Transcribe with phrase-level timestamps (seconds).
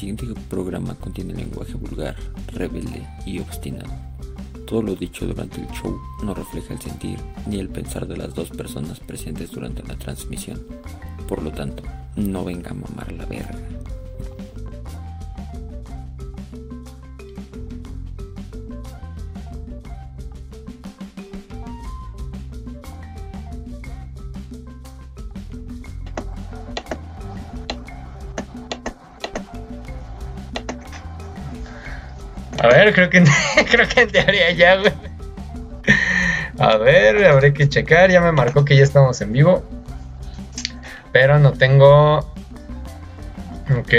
[0.00, 2.16] Siguiente programa contiene lenguaje vulgar,
[2.54, 3.92] rebelde y obstinado.
[4.66, 8.34] Todo lo dicho durante el show no refleja el sentir ni el pensar de las
[8.34, 10.58] dos personas presentes durante la transmisión.
[11.28, 11.82] Por lo tanto,
[12.16, 13.79] no venga a mamar la verga.
[32.92, 33.24] Creo que,
[33.70, 34.92] creo que en teoría ya, güey.
[36.58, 38.10] A ver, habré que checar.
[38.10, 39.64] Ya me marcó que ya estamos en vivo.
[41.12, 42.18] Pero no tengo.
[43.78, 43.94] Ok.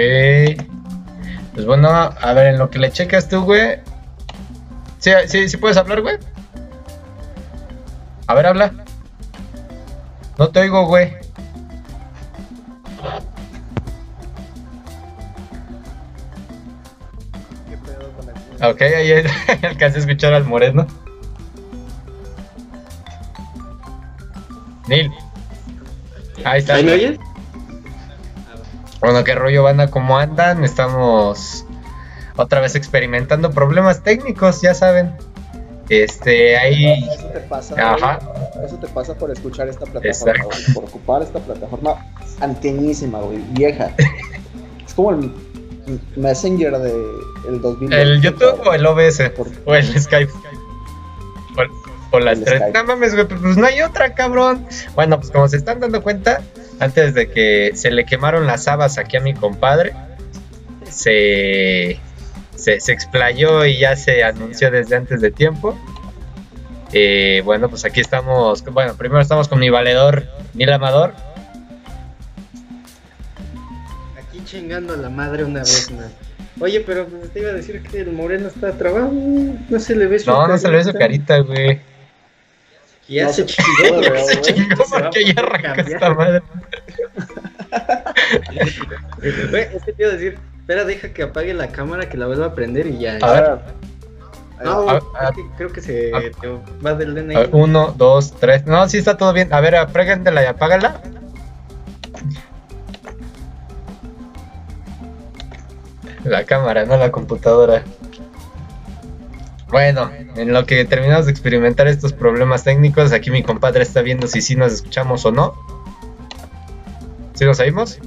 [1.53, 3.79] Pues bueno, a ver, en lo que le checas tú, güey.
[4.99, 6.17] ¿Sí, sí, sí puedes hablar, güey?
[8.27, 8.71] A ver, habla.
[10.37, 11.20] No te oigo, güey.
[18.63, 19.11] Ok, ahí
[19.63, 20.85] alcancé a escuchar al moreno.
[24.87, 25.11] Neil.
[26.43, 26.75] Ahí está.
[26.75, 27.19] ¿Ahí me oyes?
[28.99, 30.63] Bueno, qué rollo, banda, ¿cómo andan?
[30.63, 31.65] Estamos
[32.35, 35.13] otra vez experimentando problemas técnicos, ya saben.
[35.89, 37.09] Este, ahí.
[37.11, 37.93] Eso te pasa.
[37.93, 38.19] Ajá.
[38.63, 42.05] Eso te pasa por escuchar esta plataforma, por ocupar esta plataforma
[42.39, 43.91] antenísima, güey, vieja.
[44.85, 45.33] es como el
[46.15, 46.93] Messenger de
[47.47, 47.93] el 2000.
[47.93, 49.31] ¿El YouTube o el OBS?
[49.65, 50.31] O el Skype.
[51.57, 52.59] O, o las El tres.
[52.59, 52.77] Skype.
[52.77, 54.65] No mames, güey, pues no hay otra, cabrón.
[54.95, 56.41] Bueno, pues como se están dando cuenta,
[56.79, 59.93] antes de que se le quemaron las habas aquí a mi compadre,
[60.89, 61.99] se,
[62.55, 65.77] se, se explayó y ya se anunció desde antes de tiempo.
[66.93, 68.63] Eh, bueno, pues aquí estamos.
[68.65, 71.13] Bueno, primero estamos con mi valedor, Nil Amador.
[74.51, 76.11] Chingando a la madre una vez más.
[76.59, 79.09] Oye, pero pues, te iba a decir que el moreno está trabado.
[79.69, 81.79] No se le ve su No, no se le ve su carita, güey.
[83.07, 84.01] Y ya No se chingó.
[84.01, 86.41] no se chingó porque ya a arrancó esta madre.
[89.49, 92.27] Güey, es que te iba a decir, espera, deja que apague la cámara, que la
[92.27, 93.17] vuelva a prender y ya.
[93.21, 93.59] A ver.
[94.63, 96.47] No, A- es a- que creo que se a- te
[96.85, 97.49] va del DNI.
[97.51, 98.65] uno, dos, tres.
[98.65, 99.51] No, sí está todo bien.
[99.53, 101.01] A ver, aprégatela y apágala.
[106.23, 107.83] La cámara, no la computadora.
[109.69, 114.27] Bueno, en lo que terminamos de experimentar estos problemas técnicos, aquí mi compadre está viendo
[114.27, 115.53] si sí nos escuchamos o no.
[117.33, 117.99] ¿Sí nos oímos?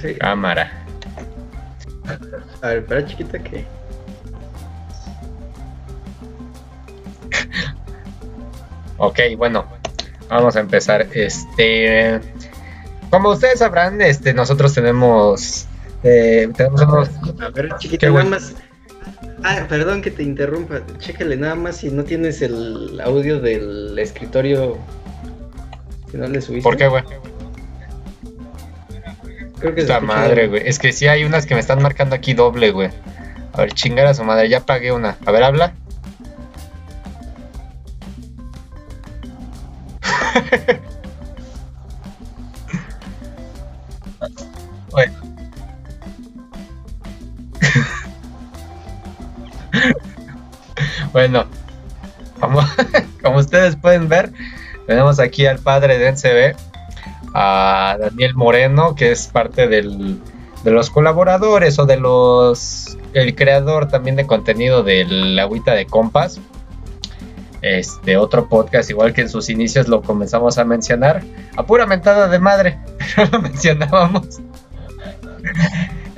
[0.00, 0.14] Sí.
[0.14, 0.84] Cámara.
[2.62, 3.64] A ver, espera, chiquita, que.
[8.96, 9.64] Ok, bueno,
[10.28, 11.08] vamos a empezar.
[11.12, 12.20] Este,
[13.10, 15.66] como ustedes sabrán, este, nosotros tenemos,
[16.02, 17.08] eh, tenemos unos,
[17.40, 18.30] A ver, Qué chiquita, nada bueno.
[18.30, 18.54] más.
[19.42, 20.80] Ah, perdón que te interrumpa.
[20.98, 24.76] Chécale nada más si no tienes el audio del escritorio.
[26.10, 26.62] Si no le subiste.
[26.62, 27.02] ¿por qué, güey?
[29.58, 30.62] Creo que La madre, güey.
[30.66, 32.90] Es que sí hay unas que me están marcando aquí doble, güey.
[33.52, 35.16] A ver, chingar a su madre, ya pagué una.
[35.24, 35.74] A ver, habla.
[51.12, 51.46] bueno,
[53.22, 54.32] como, ustedes pueden ver,
[54.86, 56.56] tenemos aquí al padre de NCB,
[57.34, 59.82] a Daniel Moreno, que es parte de
[60.64, 62.96] los colaboradores o de los.
[63.12, 66.40] el creador también de contenido del Agüita de Compas.
[67.62, 71.22] Este otro podcast, igual que en sus inicios lo comenzamos a mencionar.
[71.56, 72.78] A pura mentada de madre,
[73.14, 74.40] pero lo mencionábamos.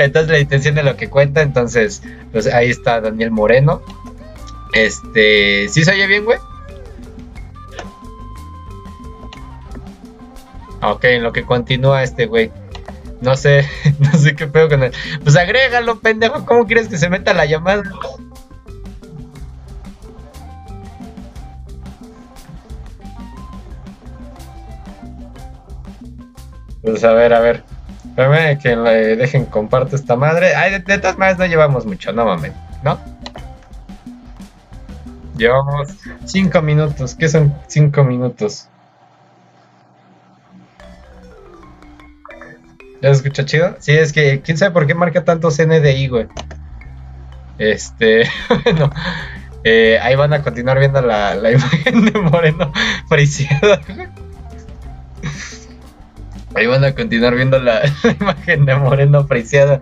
[0.05, 2.03] Entonces la intención de lo que cuenta, entonces,
[2.33, 3.83] pues ahí está Daniel Moreno.
[4.73, 6.39] Este, ¿sí se oye bien, güey?
[10.83, 12.51] Ok, en lo que continúa este güey.
[13.21, 13.69] No sé,
[14.01, 14.93] no sé qué pedo con él.
[15.23, 16.45] Pues agrégalo, pendejo.
[16.45, 17.85] ¿Cómo quieres que se meta la llamada?
[26.83, 27.72] Pues a ver, a ver.
[28.13, 30.55] Espérame que le dejen comparto esta madre.
[30.55, 32.99] Ay, de, de todas maneras no llevamos mucho, no mames, ¿no?
[35.39, 35.89] Llevamos
[36.27, 37.15] cinco minutos.
[37.15, 38.69] ¿Qué son cinco minutos?
[43.01, 43.77] ¿Ya se escucha chido?
[43.81, 46.29] Sí, es que quién sabe por qué marca tanto CNDI, güey.
[47.57, 48.25] Este,
[48.65, 48.91] bueno,
[49.65, 52.73] eh, ahí van a continuar viendo la, imagen de Moreno
[53.09, 53.81] Preciado.
[56.55, 57.83] Ahí van a continuar viendo la,
[58.21, 59.81] imagen de Moreno Preciado.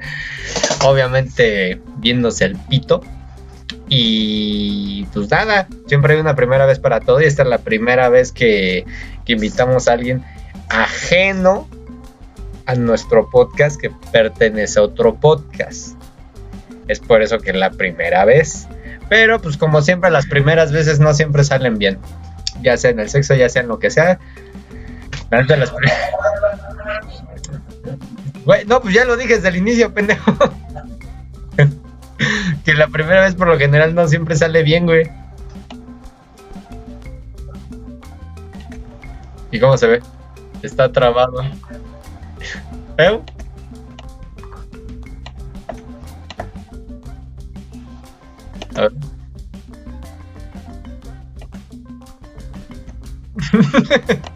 [0.85, 3.03] Obviamente viéndose el pito.
[3.89, 7.21] Y pues nada, siempre hay una primera vez para todo.
[7.21, 8.85] Y esta es la primera vez que,
[9.27, 10.25] invitamos a alguien
[10.71, 11.69] ajeno
[12.67, 15.95] a nuestro podcast que pertenece a otro podcast.
[16.89, 18.67] Es por eso que es la primera vez.
[19.09, 21.99] Pero pues como siempre las primeras veces no siempre salen bien.
[22.61, 24.19] Ya sea en el sexo, ya sea en lo que sea.
[25.31, 25.91] Las pri-
[28.51, 30.33] Güey, no, pues ya lo dije desde el inicio, pendejo.
[32.65, 35.09] que la primera vez por lo general no siempre sale bien, güey.
[39.53, 40.03] ¿Y cómo se ve?
[40.63, 41.45] Está trabado.
[42.99, 43.21] ¿Eh?
[48.75, 48.93] A ver.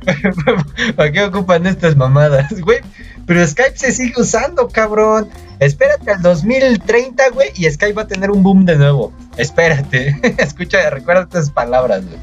[0.96, 2.78] ¿Para qué ocupan estas mamadas, güey?
[3.26, 5.28] Pero Skype se sigue usando, cabrón.
[5.58, 9.12] Espérate al 2030, güey, y Skype va a tener un boom de nuevo.
[9.36, 10.18] Espérate.
[10.38, 12.18] Escucha, recuerda estas palabras, güey.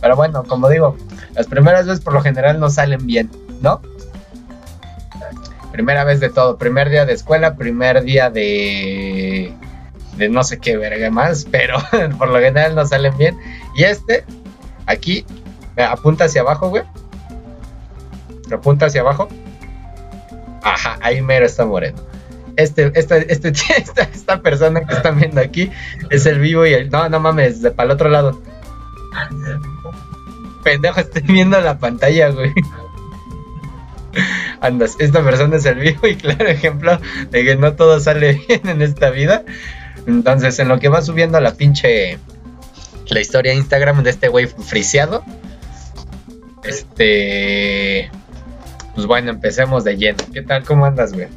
[0.00, 0.96] Pero bueno, como digo,
[1.34, 3.30] las primeras veces por lo general no salen bien,
[3.60, 3.80] ¿no?
[5.72, 9.54] Primera vez de todo, primer día de escuela, primer día de
[10.20, 11.78] de no sé qué verga más, pero
[12.18, 13.36] por lo general no salen bien.
[13.74, 14.24] Y este,
[14.86, 15.24] aquí,
[15.76, 16.84] apunta hacia abajo, güey.
[18.52, 19.28] Apunta hacia abajo.
[20.62, 21.98] Ajá, ahí mero está moreno.
[22.56, 23.48] Este, este, este,
[24.12, 25.70] esta, persona que están viendo aquí
[26.10, 26.90] es el vivo y el.
[26.90, 28.40] No, no mames, de para el otro lado.
[30.62, 32.52] Pendejo, estoy viendo la pantalla, güey.
[34.60, 36.98] Andas, esta persona es el vivo y claro ejemplo
[37.30, 39.44] de que no todo sale bien en esta vida.
[40.06, 42.18] Entonces, en lo que va subiendo la pinche.
[43.08, 45.24] La historia de Instagram de este güey friseado.
[46.62, 48.10] Este.
[48.94, 50.18] Pues bueno, empecemos de lleno.
[50.32, 50.64] ¿Qué tal?
[50.64, 51.28] ¿Cómo andas, güey?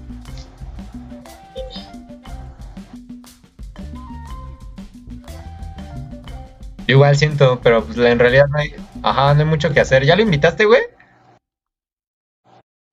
[6.87, 8.73] Igual siento, pero pues en realidad no hay.
[9.01, 10.05] Ajá, no hay mucho que hacer.
[10.05, 10.81] ¿Ya lo invitaste, güey?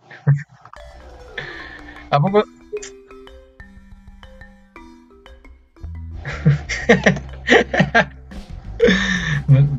[2.11, 2.45] ¿A poco?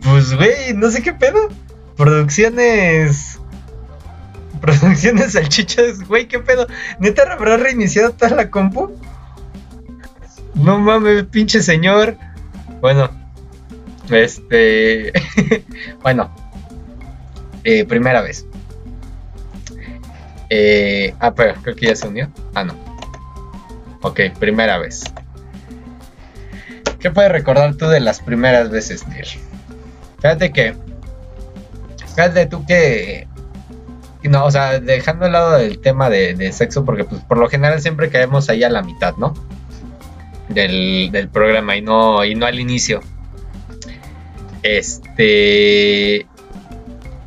[0.03, 1.47] Pues, güey, no sé qué pedo.
[1.95, 3.30] Producciones.
[4.61, 6.67] Producciones salchichas, güey, qué pedo.
[6.99, 8.91] ¿Neta habrá reiniciado toda la compu?
[10.55, 12.17] No mames, pinche señor.
[12.79, 13.09] Bueno,
[14.09, 15.11] este.
[16.03, 16.33] bueno,
[17.63, 18.45] eh, primera vez.
[20.49, 22.29] Eh, ah, pero creo que ya se unió.
[22.53, 22.75] Ah, no.
[24.01, 25.03] Ok, primera vez.
[26.99, 29.27] ¿Qué puedes recordar tú de las primeras veces, Neil?
[30.17, 30.75] Fíjate que.
[32.15, 33.27] Fíjate tú que.
[34.23, 37.49] No, o sea, dejando al lado el tema de, de sexo, porque pues por lo
[37.49, 39.33] general siempre caemos ahí a la mitad, ¿no?
[40.49, 43.01] Del, del programa y no, y no al inicio.
[44.63, 46.27] Este.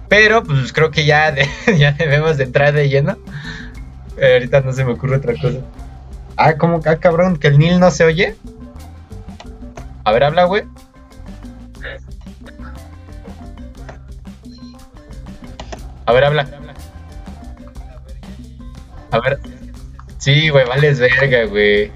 [0.08, 1.34] Pero pues creo que ya,
[1.76, 3.16] ya debemos de entrar de lleno.
[4.16, 5.58] Eh, ahorita no se me ocurre otra cosa.
[6.36, 8.36] Ah, como ah, cabrón, que el Neil no se oye.
[10.04, 10.64] A ver, habla, güey.
[16.06, 16.63] A ver, habla.
[19.14, 19.38] A ver.
[20.18, 21.92] Sí, güey, vales verga, güey.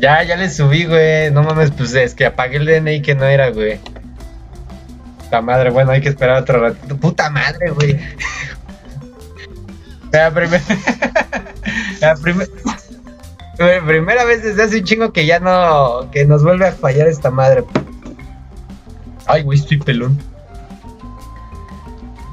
[0.00, 1.30] Ya, ya le subí, güey.
[1.30, 3.80] No mames, pues es que apagué el DNI que no era, güey.
[5.18, 6.96] Puta madre, bueno, hay que esperar otro ratito.
[6.96, 7.98] Puta madre, güey.
[10.12, 10.60] La, primer...
[12.00, 12.48] La primer-
[13.86, 16.08] primera vez desde hace un chingo que ya no.
[16.12, 17.64] que nos vuelve a fallar esta madre.
[19.26, 20.16] Ay, güey, estoy pelón.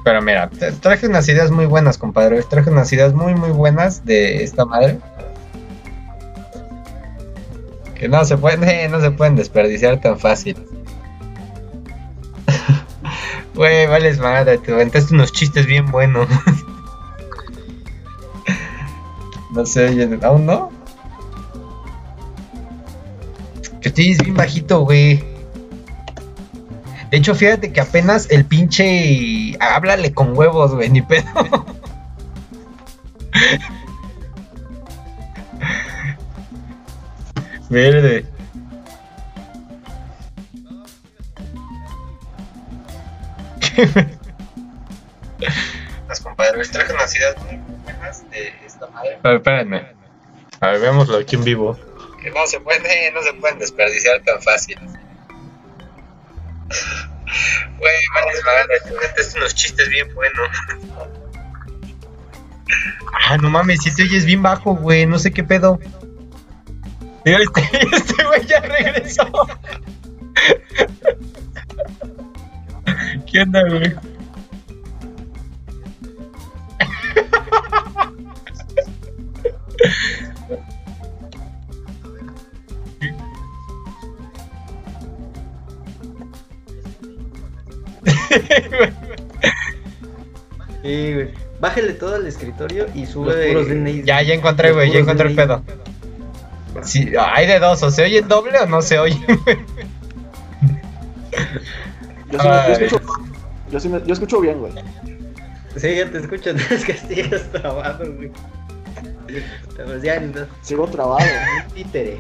[0.06, 2.44] Pero mira, traje unas ideas muy buenas, compadre.
[2.44, 5.00] Traje unas ideas muy, muy buenas de esta madre.
[7.96, 10.56] Que no se pueden, eh, no se pueden desperdiciar tan fácil.
[13.56, 16.28] Güey, vales madre, te aventaste unos chistes bien buenos.
[19.54, 20.72] no sé, ¿aún no?
[23.82, 25.35] Que tienes bien bajito, güey.
[27.12, 29.56] De hecho, fíjate que apenas el pinche.
[29.60, 31.26] Háblale con huevos, güey, ni pedo.
[37.70, 38.26] Verde.
[46.08, 49.20] Las compadres traje unas ideas muy buenas de esta madre.
[49.24, 49.88] A ver, espérenme.
[50.62, 51.78] A ver, veámoslo aquí en vivo.
[52.22, 54.80] Que no se puede, no se pueden desperdiciar tan fácil.
[57.78, 60.50] Güey, vales madre, te contaste unos chistes bien buenos.
[63.28, 65.80] Ah, no mames, si te oyes bien bajo, güey, no sé qué pedo.
[67.26, 67.62] Mira, este,
[67.96, 69.30] este güey ya regresó.
[73.26, 73.96] ¿Qué onda, güey?
[90.84, 91.30] Sí, güey.
[91.60, 93.54] Bájale todo al escritorio y sube.
[93.54, 94.06] Los puros.
[94.06, 95.64] Ya, ya encontré, güey, ya encontré el pedo.
[96.84, 99.18] Sí, hay de dos, o se oye el doble o no se oye.
[102.32, 103.02] Yo, sí me- yo escucho,
[103.72, 104.74] yo, sí me- yo escucho bien, güey.
[105.78, 108.32] Sí, ya te escucho, es que sigues trabado, güey.
[109.78, 110.46] Pero ya no.
[110.62, 111.20] Sigo trabado.
[111.68, 112.18] Un títere.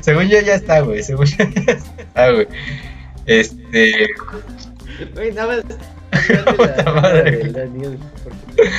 [0.00, 2.48] Según yo ya está, güey, según yo ya está, güey.
[3.26, 5.78] Este, Güey, nada más.
[6.56, 7.30] Puta la- madre.
[7.36, 8.70] del Daniel, porque-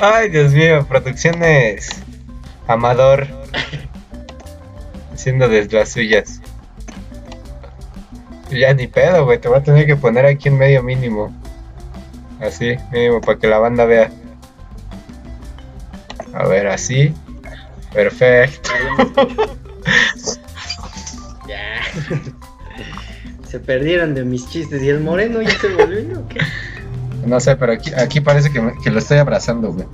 [0.00, 1.88] ay, Dios mío, producciones
[2.66, 3.26] Amador
[5.12, 6.40] haciendo desde las suyas.
[8.50, 11.34] Ya ni pedo, güey, te voy a tener que poner aquí en medio mínimo.
[12.40, 14.10] Así, mínimo, para que la banda vea.
[16.34, 17.14] A ver, así.
[17.92, 18.70] Perfecto.
[21.48, 21.80] Ya.
[23.54, 24.82] Se perdieron de mis chistes.
[24.82, 26.40] ¿Y el moreno ya se volvió o qué?
[27.24, 29.86] No sé, pero aquí, aquí parece que, me- que lo estoy abrazando, güey.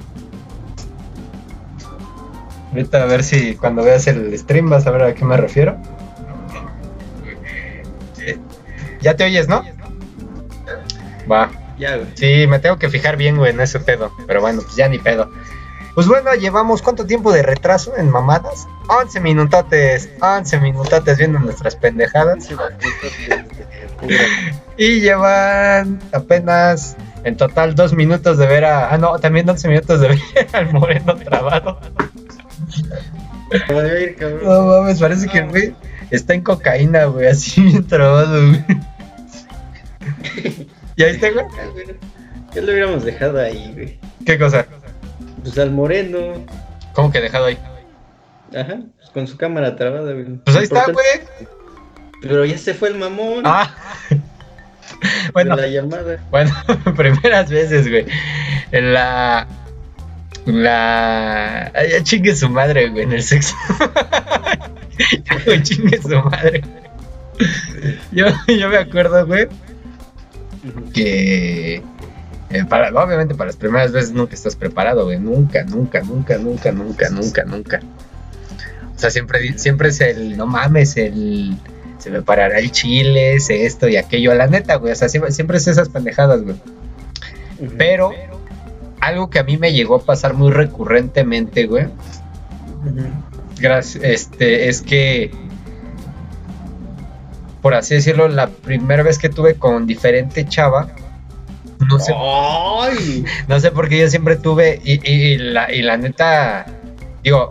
[2.71, 5.77] Ahorita a ver si cuando veas el stream vas a ver a qué me refiero.
[8.19, 8.39] Eh,
[9.03, 9.63] Ya te oyes, ¿no?
[11.31, 11.51] Va.
[11.79, 12.09] Ya, güey.
[12.15, 14.11] Sí, me tengo que fijar bien, güey, en ese pedo.
[14.27, 15.31] Pero bueno, pues ya ni pedo.
[15.95, 18.69] Pues bueno, llevamos cuánto tiempo de retraso en mamadas?
[18.89, 22.49] 11 minutotes, 11 minutotes viendo nuestras pendejadas.
[24.77, 28.95] Y llevan apenas en total dos minutos de ver a.
[28.95, 30.19] Ah, no, también 11 minutos de ver
[30.55, 31.79] al moreno trabado.
[34.43, 35.75] No mames, parece que el güey
[36.11, 38.65] está en cocaína, güey, así bien trabado, güey.
[40.97, 41.45] ¿Ya viste, güey.
[42.55, 43.99] Ya lo hubiéramos dejado ahí, güey.
[44.25, 44.67] ¿Qué cosa?
[45.43, 46.45] Pues al moreno.
[46.95, 47.59] ¿Cómo que dejado ahí?
[48.55, 50.25] Ajá, pues con su cámara trabada, güey.
[50.45, 51.49] Pues ahí está, güey.
[52.21, 53.75] Pero ya se fue el mamón Ah.
[55.33, 56.19] bueno, de la llamada.
[56.31, 56.53] bueno,
[56.97, 58.07] primeras veces, güey.
[58.73, 59.47] En la.
[60.47, 61.71] La.
[61.75, 63.55] Ay, ya chingue su madre, güey, en el sexo.
[65.25, 66.61] Ya, güey, chingue su madre.
[68.13, 69.49] Yo, yo me acuerdo, güey,
[70.93, 71.83] que.
[72.51, 75.19] Eh, para, obviamente para las primeras veces nunca estás preparado, güey.
[75.19, 77.81] Nunca, nunca, nunca, nunca, nunca, nunca, nunca.
[78.95, 81.57] O sea, siempre, siempre es el, no mames, el,
[81.99, 84.35] se me parará el chile, es esto y aquello.
[84.35, 86.57] La neta, güey, o sea, siempre, siempre es esas pendejadas, güey.
[87.79, 88.13] Pero
[89.01, 91.87] algo que a mí me llegó a pasar muy recurrentemente, güey,
[93.61, 95.31] gracias, este, es que,
[97.63, 100.89] por así decirlo, la primera vez que tuve con diferente chava,
[101.91, 103.25] no sé, ¡Ay!
[103.49, 106.67] no sé por qué yo siempre tuve, y, y- y la, y la neta,
[107.23, 107.49] digo,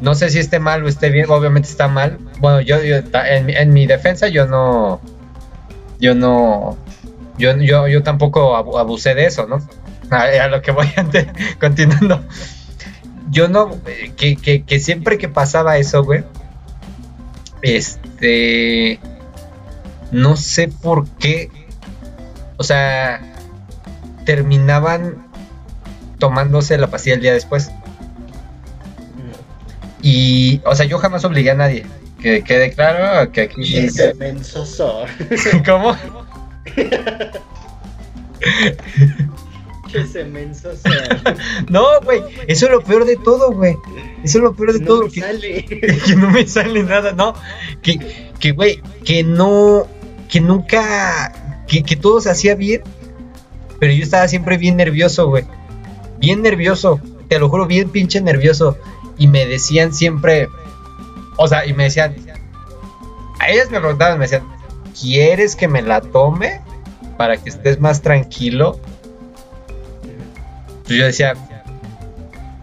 [0.00, 2.18] no sé si esté mal o esté bien, obviamente está mal.
[2.40, 5.00] Bueno, yo, en, mi- en mi defensa yo no,
[6.00, 6.76] yo no,
[7.38, 9.56] yo, yo, yo tampoco abu- abusé de eso, ¿no?
[10.10, 11.26] A, a lo que voy antes,
[11.58, 12.22] continuando.
[13.30, 16.22] Yo no, eh, que, que, que siempre que pasaba eso, güey,
[17.62, 19.00] este,
[20.12, 21.50] no sé por qué,
[22.56, 23.20] o sea,
[24.24, 25.26] terminaban
[26.18, 27.70] tomándose la pastilla el día después.
[30.02, 31.84] Y, o sea, yo jamás obligué a nadie.
[32.20, 33.62] Que quede claro que aquí.
[33.62, 34.14] Y ese.
[35.66, 35.96] ¿Cómo?
[40.30, 40.88] Mensoso.
[41.68, 42.22] No, güey.
[42.46, 43.76] Eso es lo peor de todo, güey.
[44.22, 45.02] Eso es lo peor de No todo.
[45.04, 45.64] me que, sale.
[46.06, 47.34] que no me sale nada, no.
[47.82, 49.86] Que, que, güey, que no.
[50.28, 51.32] Que nunca.
[51.66, 52.82] Que, que todo se hacía bien.
[53.78, 55.44] Pero yo estaba siempre bien nervioso, güey.
[56.18, 57.00] Bien nervioso.
[57.28, 58.76] Te lo juro, bien pinche nervioso.
[59.18, 60.48] Y me decían siempre.
[61.36, 62.14] O sea, y me decían.
[63.38, 64.42] A ellas me preguntaban, me decían,
[64.98, 66.60] ¿quieres que me la tome?
[67.18, 68.80] Para que estés más tranquilo.
[70.84, 71.34] Pues yo decía,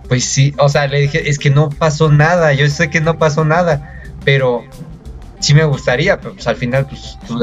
[0.08, 3.18] pues sí, o sea, le dije, es que no pasó nada, yo sé que no
[3.18, 4.64] pasó nada, pero
[5.44, 7.40] sí me gustaría, pero pues al final, pues tú,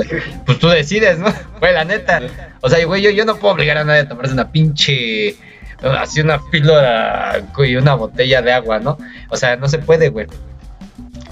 [0.47, 1.26] pues, tú decides, ¿no?
[1.61, 2.23] Güey, la neta,
[2.62, 5.37] o sea, güey, yo, yo no puedo obligar a nadie a tomarse una pinche,
[5.83, 8.97] así una píldora y una botella de agua, ¿no?
[9.28, 10.26] O sea, no se puede, güey.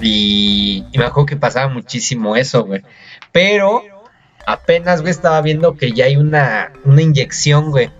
[0.00, 2.82] Y, y me acuerdo que pasaba muchísimo eso, güey.
[3.32, 3.82] Pero
[4.46, 7.90] apenas, güey, estaba viendo que ya hay una, una inyección, güey.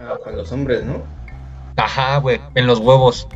[0.00, 1.02] Ah, para los hombres, ¿no?
[1.76, 3.28] Ajá, güey, en los huevos.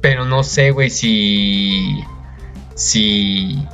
[0.00, 2.02] Pero no sé, güey, si.
[2.78, 3.66] Si.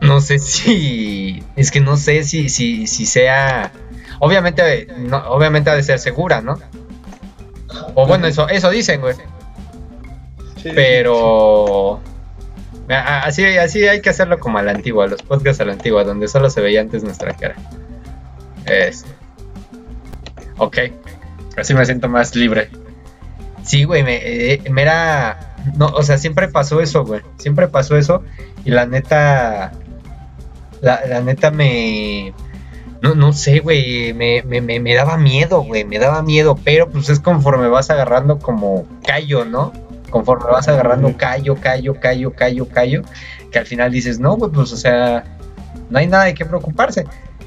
[0.00, 1.42] No sé si.
[1.56, 3.72] Es que no sé si, si, si sea.
[4.20, 6.58] Obviamente, no, obviamente ha de ser segura, ¿no?
[7.94, 9.14] O bueno, eso, eso dicen, güey.
[10.62, 12.00] Sí, Pero.
[12.88, 16.26] Así, así hay que hacerlo como a la antigua, los podcasts a la antigua, donde
[16.26, 17.56] solo se veía antes nuestra cara.
[18.64, 19.04] Es.
[20.56, 20.78] Ok.
[21.56, 22.70] Así me siento más libre.
[23.62, 25.47] Sí, güey, me, eh, me era.
[25.76, 27.22] No, o sea, siempre pasó eso, güey.
[27.36, 28.22] Siempre pasó eso.
[28.64, 29.72] Y la neta.
[30.80, 32.32] La, la neta me.
[33.02, 34.12] No, no sé, güey.
[34.14, 35.84] Me, me, me, me daba miedo, güey.
[35.84, 36.58] Me daba miedo.
[36.64, 39.72] Pero pues es conforme vas agarrando como callo, ¿no?
[40.10, 43.02] Conforme vas agarrando callo, callo, callo, callo, callo.
[43.52, 45.24] Que al final dices, no, güey, pues o sea.
[45.90, 47.06] No hay nada de qué preocuparse.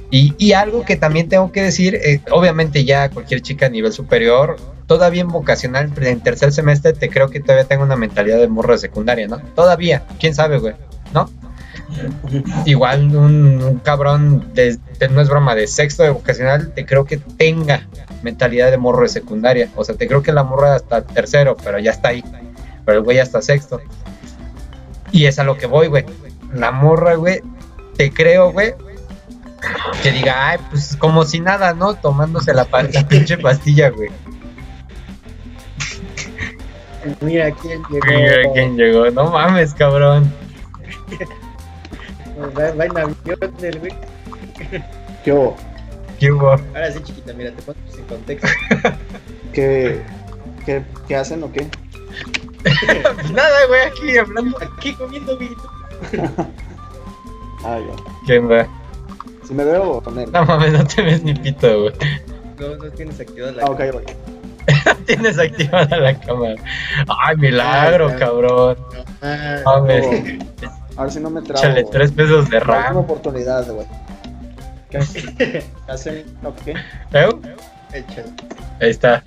[0.10, 3.94] Y, y algo que también tengo que decir, eh, obviamente ya cualquier chica a nivel
[3.94, 4.58] superior,
[4.92, 8.74] todavía en vocacional, en tercer semestre, te creo que todavía tengo una mentalidad de morro
[8.74, 9.40] de secundaria, ¿no?
[9.56, 10.76] Todavía, quién sabe, güey,
[11.14, 11.30] ¿no?
[12.66, 14.52] Igual un, cabrón,
[15.10, 17.88] no es broma, de sexto de vocacional, te creo que tenga
[18.22, 19.70] mentalidad de morro de secundaria.
[19.78, 22.22] O sea, te creo que la morra hasta tercero, pero ya está ahí.
[22.84, 23.80] Pero el güey hasta sexto.
[25.14, 26.04] Y es a lo que voy, güey.
[26.54, 27.40] La morra, güey,
[27.96, 28.74] te creo, güey,
[30.04, 31.94] que diga, ay, pues como si nada, ¿no?
[31.94, 34.10] Tomándose la, la pinche pastilla, güey.
[37.22, 38.06] Mira quién llegó.
[38.06, 39.10] Mira quién llegó.
[39.12, 40.32] No mames, cabrón.
[42.58, 43.94] Va, va en avión el güey.
[45.24, 45.56] ¿Qué, hubo?
[46.20, 46.50] ¿Qué hubo?
[46.50, 48.48] Ahora sí, chiquita, mira, te pongo en contexto.
[49.54, 50.02] ¿Qué,
[50.66, 51.68] qué, qué hacen o qué?
[53.34, 54.58] Nada, güey, aquí hablando.
[54.62, 55.54] Aquí comiendo bien.
[57.64, 58.04] Ah, ya.
[58.26, 58.68] ¿Quién va?
[59.44, 60.30] Si me veo poner.
[60.32, 61.94] No mames, no te ves ni pito, güey.
[62.60, 64.12] No, no tienes activada la Ah, ok, ok.
[65.06, 66.56] Tienes activada la cámara.
[67.24, 68.78] Ay, milagro, Ay, cabrón.
[69.66, 70.40] Mames.
[70.98, 71.60] A ver si no me trago.
[71.60, 72.98] Échale tres pesos de RAM.
[72.98, 73.88] oportunidad, güey.
[74.90, 74.98] ¿Qué
[75.88, 76.26] hacen
[76.66, 76.72] qué?
[77.14, 77.30] ¿Eh?
[77.94, 78.32] Échale.
[78.80, 79.24] Ahí está.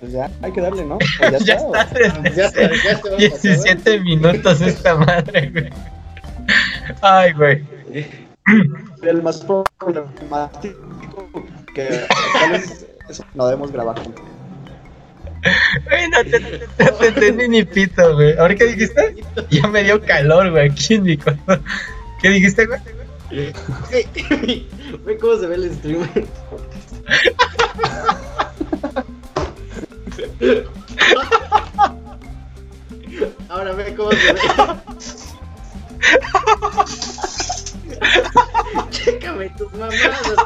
[0.00, 0.98] Pues ya, hay que darle, ¿no?
[1.18, 5.50] Pues Ya está, está desde Ya está, ya está, vamos a 17 minutos esta madre,
[5.50, 5.70] güey.
[7.00, 7.64] Ay, güey.
[9.02, 9.44] El más
[9.78, 11.30] problemático
[11.74, 12.86] que tal vez
[13.34, 14.24] no debemos grabar juntos.
[15.84, 16.40] Güey, no te,
[16.78, 18.36] no te entendí ni pito, güey.
[18.38, 19.16] ¿Ahora qué dijiste?
[19.50, 21.60] Ya me dio calor, güey, aquí en mi cuarto.
[22.20, 22.80] ¿Qué dijiste, güey?
[25.04, 26.08] Güey, cómo se ve el stream.
[33.48, 34.40] Ahora ve cómo se ve.
[38.90, 40.36] Chécame tus mamadas.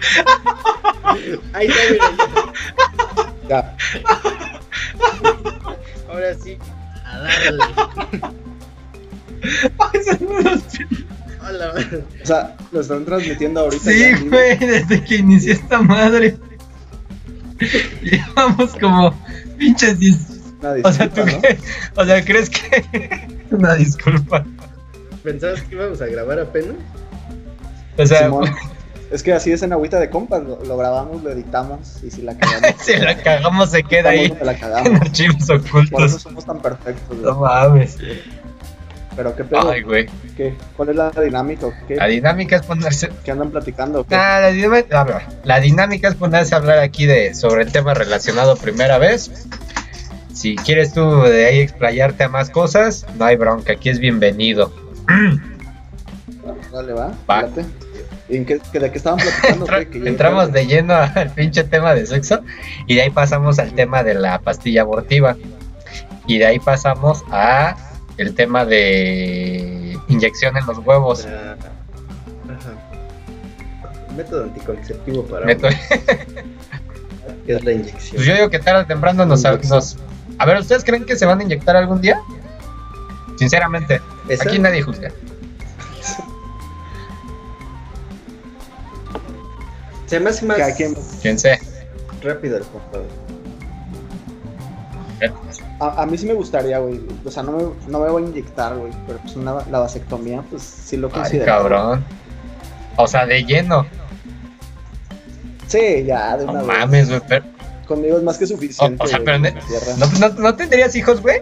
[1.52, 2.04] Ahí está, mira.
[3.48, 3.76] Ya.
[6.08, 6.58] Ahora sí,
[7.04, 7.64] a darle.
[11.46, 12.04] Hola, man.
[12.22, 13.84] O sea, lo están transmitiendo ahorita.
[13.84, 16.38] Sí, ya güey, desde que inicié esta madre.
[18.02, 19.14] Llevamos como
[19.58, 20.16] pinches 10.
[20.60, 21.58] Una O sea, ¿tú qué?
[21.96, 22.84] O sea, ¿crees que.?
[23.50, 24.44] Una disculpa.
[25.22, 26.76] ¿Pensabas que íbamos a grabar apenas?
[27.96, 28.50] O sea, Simón,
[29.14, 32.22] es que así es en agüita de compas, lo, lo grabamos, lo editamos y si
[32.22, 32.80] la cagamos.
[32.80, 35.00] si la cagamos se queda ahí la en cagamos.
[35.00, 36.22] archivos Por eso ocultos.
[36.22, 37.50] somos tan perfectos, No güey.
[37.52, 37.96] mames.
[39.16, 40.06] Pero qué pedo, Ay, güey.
[40.36, 40.56] ¿qué?
[40.76, 41.66] ¿Cuál es la dinámica?
[41.66, 43.10] o ¿Qué, La dinámica es ponerse.
[43.24, 44.04] ¿Qué andan platicando?
[44.10, 48.56] Nah, la, dinámica, la dinámica es ponerse a hablar aquí de sobre el tema relacionado
[48.56, 49.46] primera vez.
[50.32, 54.72] Si quieres tú de ahí explayarte a más cosas, no hay bronca, aquí es bienvenido.
[56.72, 57.12] Dale, va.
[57.30, 57.48] Va.
[58.34, 58.34] Late.
[58.34, 59.64] ¿Y en qué, que ¿De qué estaban platicando?
[59.66, 59.84] Entra-?
[59.84, 62.40] Que entramos de lleno al pinche tema de sexo
[62.86, 65.36] y de ahí pasamos al tema de la pastilla abortiva
[66.26, 67.76] y de ahí pasamos a
[68.16, 71.26] el tema de inyección en los huevos.
[71.26, 71.56] Ajá.
[74.16, 75.46] Método anticonceptivo para
[77.46, 78.16] que es la inyección.
[78.16, 79.96] Pues yo digo que tarde o temprano nos, nos...
[80.38, 82.20] A ver, ¿ustedes creen que se van a inyectar algún día?
[83.36, 84.48] Sinceramente, ¿Esa?
[84.48, 85.10] aquí nadie juzga.
[90.14, 91.58] Se me hace más Cada quien- ¿Quién sé?
[92.22, 93.08] rápido el comprador.
[95.80, 97.00] A, a mí sí me gustaría, güey.
[97.24, 98.92] O sea, no me, no me voy a inyectar, güey.
[99.08, 101.46] Pero pues una la vasectomía, pues sí lo Ay, considero.
[101.46, 102.04] cabrón.
[102.96, 103.84] O sea, de lleno.
[105.66, 106.78] Sí, ya, de No una vez.
[106.78, 107.20] mames, güey.
[107.28, 107.44] Pero,
[107.88, 109.02] Conmigo es más que suficiente.
[109.02, 109.38] O- o sea, pero.
[109.40, 111.40] ¿No, no, no tendrías hijos, güey?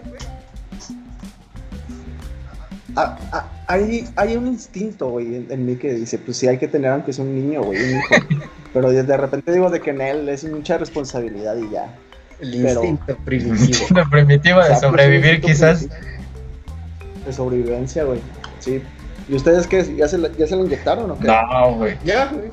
[2.95, 6.57] Ah, ah, hay, hay un instinto, güey, en, en mí que dice, pues sí hay
[6.59, 8.07] que tener aunque sea un niño, güey, un hijo.
[8.73, 11.93] Pero de, de repente digo de que en él es mucha responsabilidad y ya.
[12.39, 13.85] El Pero- instinto primitivo.
[13.91, 15.79] Lo primitivo O de sea, pues, sobrevivir, instinto quizás.
[15.87, 18.19] primitivo De sobrevivencia, güey.
[18.59, 18.81] Sí.
[19.29, 19.95] ¿Y ustedes qué?
[19.95, 21.27] ¿Ya se, la- ya se lo inyectaron o qué?
[21.27, 21.95] No, güey.
[22.03, 22.51] Ya, güey.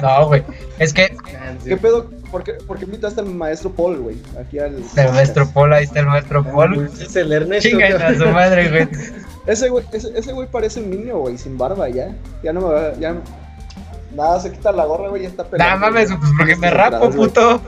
[0.00, 0.42] No, güey.
[0.78, 1.16] Es que
[1.64, 2.08] ¿Qué pedo?
[2.30, 4.16] ¿Por qué, por qué invitaste al maestro Paul, güey?
[4.40, 4.76] Aquí al.
[4.96, 6.88] el maestro Paul, ahí está el maestro Paul.
[7.00, 7.68] Es el Ernesto.
[7.68, 8.88] Chingan a su madre, güey.
[9.46, 12.14] Ese güey, ese, ese güey parece un niño, güey, sin barba ya.
[12.42, 12.92] Ya no me va.
[13.00, 13.22] Ya no-
[14.14, 15.78] Nada, se quita la gorra, güey, ya está No pelado.
[15.78, 16.18] mames, güey.
[16.20, 17.60] pues porque me rapo, puto.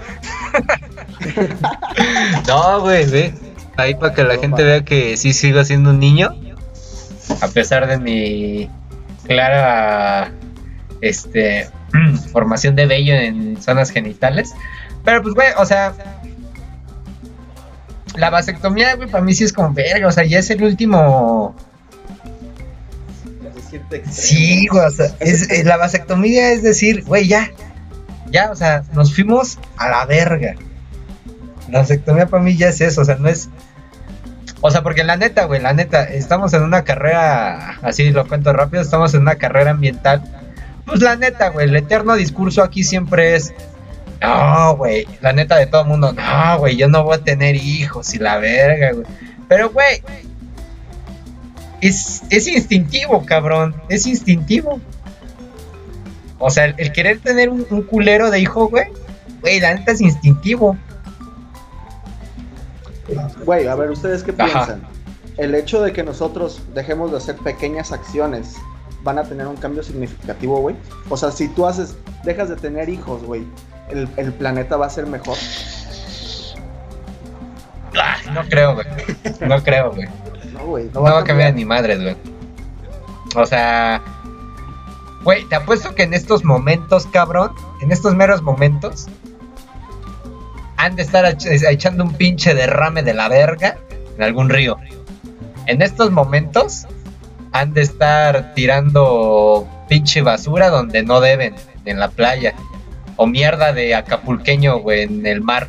[2.48, 3.34] No, güey, ve.
[3.76, 6.34] Ahí para que la gente vea que sí sigo siendo un niño.
[7.40, 8.68] A pesar de mi
[9.26, 10.32] clara
[11.00, 11.70] este
[12.32, 14.52] formación de vello en zonas genitales.
[15.04, 15.94] Pero pues, güey, o sea.
[18.16, 20.06] La vasectomía, güey, para mí sí es como verga.
[20.08, 21.54] O sea, ya es el último.
[23.76, 24.04] Extremo.
[24.10, 27.50] Sí, güey, o sea, es, es- la vasectomía es decir, güey, ya,
[28.30, 30.54] ya, o sea, nos fuimos a la verga.
[31.68, 33.48] La vasectomía para mí ya es eso, o sea, no es...
[34.60, 38.52] O sea, porque la neta, güey, la neta, estamos en una carrera, así lo cuento
[38.52, 40.22] rápido, estamos en una carrera ambiental.
[40.86, 43.52] Pues la neta, güey, el eterno discurso aquí siempre es,
[44.20, 47.56] no, güey, la neta de todo el mundo, no, güey, yo no voy a tener
[47.56, 49.06] hijos y la verga, güey.
[49.48, 50.02] Pero, güey,
[51.82, 53.74] es, es instintivo, cabrón.
[53.88, 54.80] Es instintivo.
[56.38, 58.86] O sea, el, el querer tener un, un culero de hijo, güey.
[59.42, 60.76] Güey, la neta es instintivo.
[63.44, 64.44] Güey, a ver, ¿ustedes qué Ajá.
[64.46, 64.82] piensan?
[65.36, 68.56] El hecho de que nosotros dejemos de hacer pequeñas acciones
[69.02, 70.76] van a tener un cambio significativo, güey.
[71.08, 73.44] O sea, si tú haces, dejas de tener hijos, güey,
[73.90, 75.36] el, el planeta va a ser mejor.
[77.96, 78.86] Ah, no creo, güey.
[79.40, 80.08] No creo, güey.
[80.52, 82.16] No, güey, No va a cambiar ni madres, güey.
[83.36, 84.02] O sea.
[85.24, 87.52] Güey, te apuesto que en estos momentos, cabrón.
[87.80, 89.06] En estos meros momentos.
[90.76, 93.78] Han de estar ech- echando un pinche derrame de la verga
[94.16, 94.78] en algún río.
[95.66, 96.86] En estos momentos.
[97.52, 101.54] Han de estar tirando pinche basura donde no deben.
[101.84, 102.54] En la playa.
[103.16, 105.68] O mierda de acapulqueño, güey, en el mar.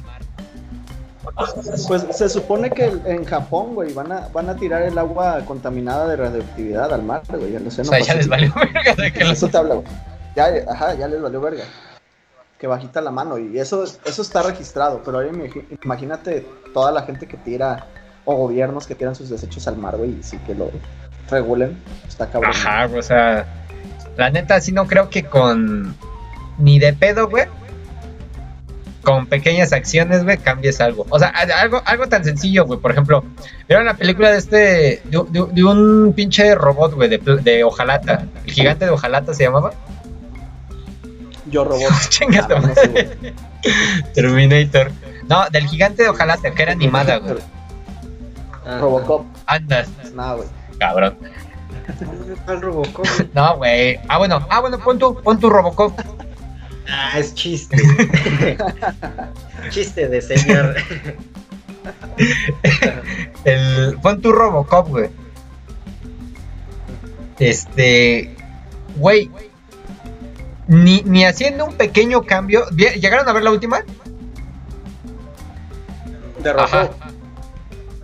[1.87, 5.41] Pues se supone que el- en Japón, güey, van a, van a tirar el agua
[5.45, 9.23] contaminada de radioactividad al mar, güey, O océano sea, ya les valió verga de que
[9.23, 9.87] Eso te habla, güey.
[10.35, 11.63] Ya, ajá, ya les valió verga.
[12.59, 15.31] Que bajita la mano y eso, eso está registrado, pero ahora
[15.83, 17.87] imagínate toda la gente que tira,
[18.25, 20.69] o gobiernos que tiran sus desechos al mar, güey, y sí que lo
[21.29, 22.51] regulen, está cabrón.
[22.51, 23.45] Ajá, güey, o sea,
[24.17, 25.95] la neta sí no creo que con
[26.57, 27.45] ni de pedo, güey.
[29.03, 31.05] Con pequeñas acciones, güey, cambies algo.
[31.09, 31.27] O sea,
[31.59, 32.79] algo, algo tan sencillo, güey.
[32.79, 33.23] Por ejemplo,
[33.67, 34.55] ¿vieron la película de este,
[35.03, 38.25] de, de- de un pinche robot, güey, de, de hojalata?
[38.45, 39.71] El gigante de hojalata se llamaba.
[41.47, 41.91] Yo robot.
[42.09, 43.33] Chinga tu Ah, no sé, güey.
[44.13, 44.91] Terminator.
[45.27, 47.35] No, del gigante de hojalata, que era animada, güey.
[48.65, 50.47] Ah, Robocop, Andas, nada, güey.
[50.79, 51.17] cabrón.
[52.45, 53.05] ¿Cuál Robocop?
[53.33, 53.99] No, güey.
[54.07, 55.99] Ah, bueno, ah, bueno, pon tu, pon tu Robocop.
[56.89, 57.77] Ah, es chiste.
[59.69, 60.75] chiste de señor.
[63.45, 65.09] El, pon tu Robocop, güey.
[67.39, 68.35] Este.
[68.95, 69.29] Güey.
[70.67, 72.65] Ni, ni haciendo un pequeño cambio.
[72.71, 73.81] ¿vie- ¿Llegaron a ver la última?
[76.41, 76.89] De Ajá.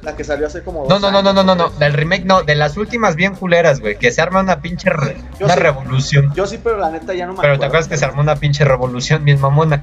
[0.01, 1.65] La que salió hace como No, dos no, no, no, no, no, no.
[1.65, 2.43] años, Del remake no.
[2.43, 3.97] De las últimas bien culeras, güey.
[3.97, 4.89] Que se arma una pinche.
[4.89, 5.59] re- una sí.
[5.59, 6.33] revolución.
[6.35, 8.35] Yo sí, pero la neta ya no me Pero te acuerdas que se armó una
[8.37, 9.81] pinche revolución bien mamona.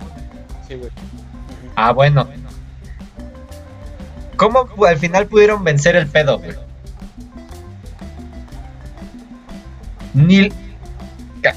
[0.66, 0.90] Sí, güey.
[1.74, 2.26] Ah, bueno.
[4.38, 6.54] ¿Cómo al final pudieron vencer el pedo, güey?
[10.14, 10.48] Ni...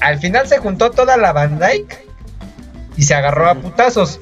[0.00, 2.06] Al final se juntó toda la Van Dyke
[2.96, 4.20] y se agarró a putazos.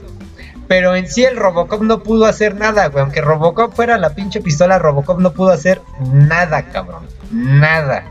[0.69, 3.03] Pero en sí el Robocop no pudo hacer nada, güey.
[3.03, 5.81] Aunque Robocop fuera la pinche pistola, Robocop no pudo hacer
[6.13, 7.07] nada, cabrón.
[7.33, 8.05] Nada.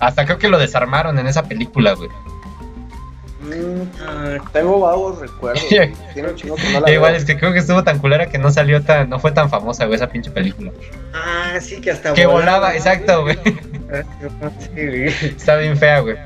[0.00, 2.08] Hasta creo que lo desarmaron en esa película, güey.
[3.42, 5.64] Mm, tengo vagos recuerdos.
[5.70, 5.92] güey.
[6.14, 7.20] Tiene un chingo que no la Igual veo.
[7.20, 9.84] es que creo que estuvo tan culera que no salió tan, no fue tan famosa,
[9.86, 10.72] güey, esa pinche película.
[11.14, 13.38] ah, sí, que hasta Que volaba, exacto, güey.
[14.74, 15.06] Sí, güey.
[15.08, 16.16] Está bien fea, güey.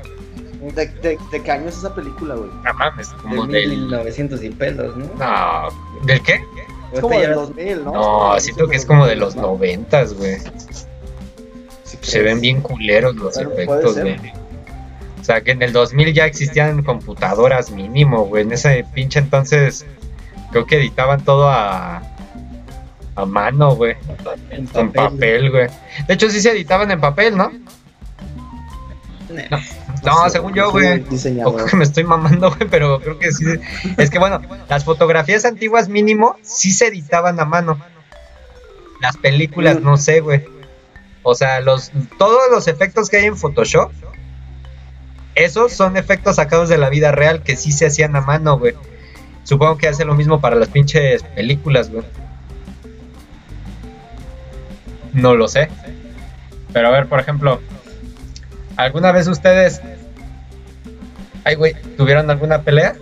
[0.73, 2.49] ¿De, de, de qué año es esa película, güey?
[2.63, 3.69] No mames, como De del.
[3.69, 5.05] 1900 y pelos, ¿no?
[5.17, 5.69] No,
[6.05, 6.43] ¿del qué?
[6.93, 7.91] Es como del 2000, ¿no?
[7.91, 10.37] No, siento que es como de los noventas, güey.
[11.83, 14.17] Sí, Se ven bien culeros los efectos, güey.
[15.25, 18.43] sea, que en el 2000 ya existían computadoras mínimo, güey.
[18.43, 19.85] En ese pinche entonces
[20.51, 22.01] creo que editaban todo a,
[23.15, 23.95] a mano, güey.
[24.51, 25.67] En En papel, güey.
[26.07, 27.51] De hecho, sí se editaban en papel, ¿no?
[29.49, 29.59] Nah.
[30.05, 31.03] No, sé, según yo, güey.
[31.73, 33.45] Me estoy mamando, güey, pero creo que sí.
[33.97, 37.79] Es que bueno, las fotografías antiguas mínimo sí se editaban a mano.
[39.01, 40.45] Las películas, no sé, güey.
[41.23, 43.91] O sea, los, todos los efectos que hay en Photoshop,
[45.33, 48.73] esos son efectos sacados de la vida real que sí se hacían a mano, güey.
[49.43, 52.05] Supongo que hace lo mismo para las pinches películas, güey.
[55.13, 55.69] No lo sé.
[56.73, 57.61] Pero a ver, por ejemplo,
[58.77, 59.81] ¿alguna vez ustedes
[61.43, 62.95] Ay, güey, ¿tuvieron alguna pelea?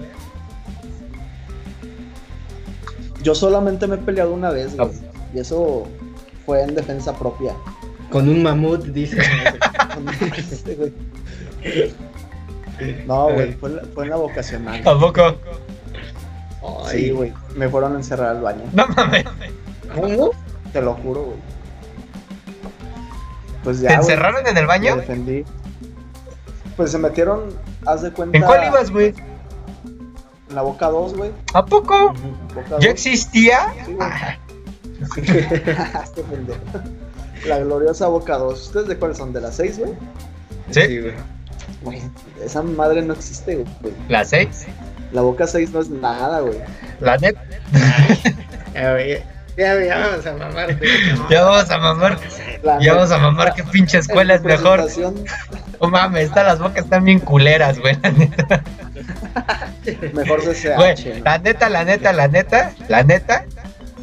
[3.22, 4.90] Yo solamente me he peleado una vez, güey.
[4.90, 5.10] Ah.
[5.34, 5.88] Y eso
[6.46, 7.54] fue en defensa propia.
[8.12, 9.18] Con un mamut, dice.
[10.66, 10.94] Güey.
[13.08, 14.82] No, güey, fue, en la- fue en la vocacional.
[14.86, 15.36] ¿A poco?
[16.92, 17.32] Sí, güey.
[17.56, 18.64] Me fueron a encerrar al baño.
[18.74, 19.24] No mames.
[19.94, 20.32] ¿Cómo?
[20.74, 21.38] Te lo juro, güey.
[23.64, 23.90] Pues ya.
[23.90, 24.96] ¿Te encerraron en el me baño?
[24.98, 25.46] defendí.
[26.76, 27.50] Pues se metieron,
[27.86, 28.38] haz de cuenta.
[28.38, 29.14] ¿En cuál ibas, güey?
[30.50, 31.32] En la boca 2, güey.
[31.54, 32.14] ¿A poco?
[32.54, 32.86] Boca ¿Ya dos.
[32.86, 33.74] existía?
[33.86, 34.10] Sí, güey.
[36.04, 36.60] Este pendejo.
[37.46, 38.68] La gloriosa boca 2.
[38.68, 39.34] ¿Ustedes de cuáles son?
[39.34, 39.94] ¿De las 6, güey?
[40.72, 41.00] Sí.
[41.00, 41.14] güey.
[41.82, 42.02] Güey,
[42.44, 43.94] esa madre no existe, güey.
[44.08, 44.66] ¿La 6?
[45.12, 46.60] La boca 6 no es nada, güey.
[47.00, 47.36] La net.
[48.74, 49.22] Güey,
[49.58, 50.80] ya, ya vamos a mamar.
[51.30, 52.20] Ya vamos a mamar.
[52.64, 53.54] La Ya vamos a mamar.
[53.54, 54.88] ¿Qué pinche escuela es mejor?
[55.82, 57.98] No mames, estas las bocas están bien culeras, güey.
[58.02, 58.64] la neta.
[60.14, 61.24] Mejor CCH.
[61.24, 63.46] La neta, la neta, la neta, la neta.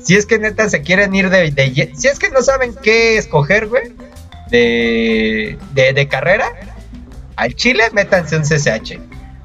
[0.02, 3.66] Si es que neta se quieren ir de, Si es que no saben qué escoger,
[3.66, 3.94] güey.
[4.50, 6.46] De, de, de carrera.
[7.36, 8.98] Al Chile, métanse un CCH.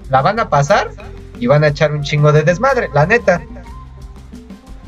[0.10, 0.89] La van a pasar
[1.39, 3.41] y van a echar un chingo de desmadre, la neta.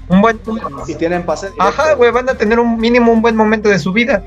[0.09, 0.39] Un buen.
[0.87, 1.63] Y tienen pase directo.
[1.63, 4.23] Ajá, güey, van a tener un mínimo un buen momento de su vida.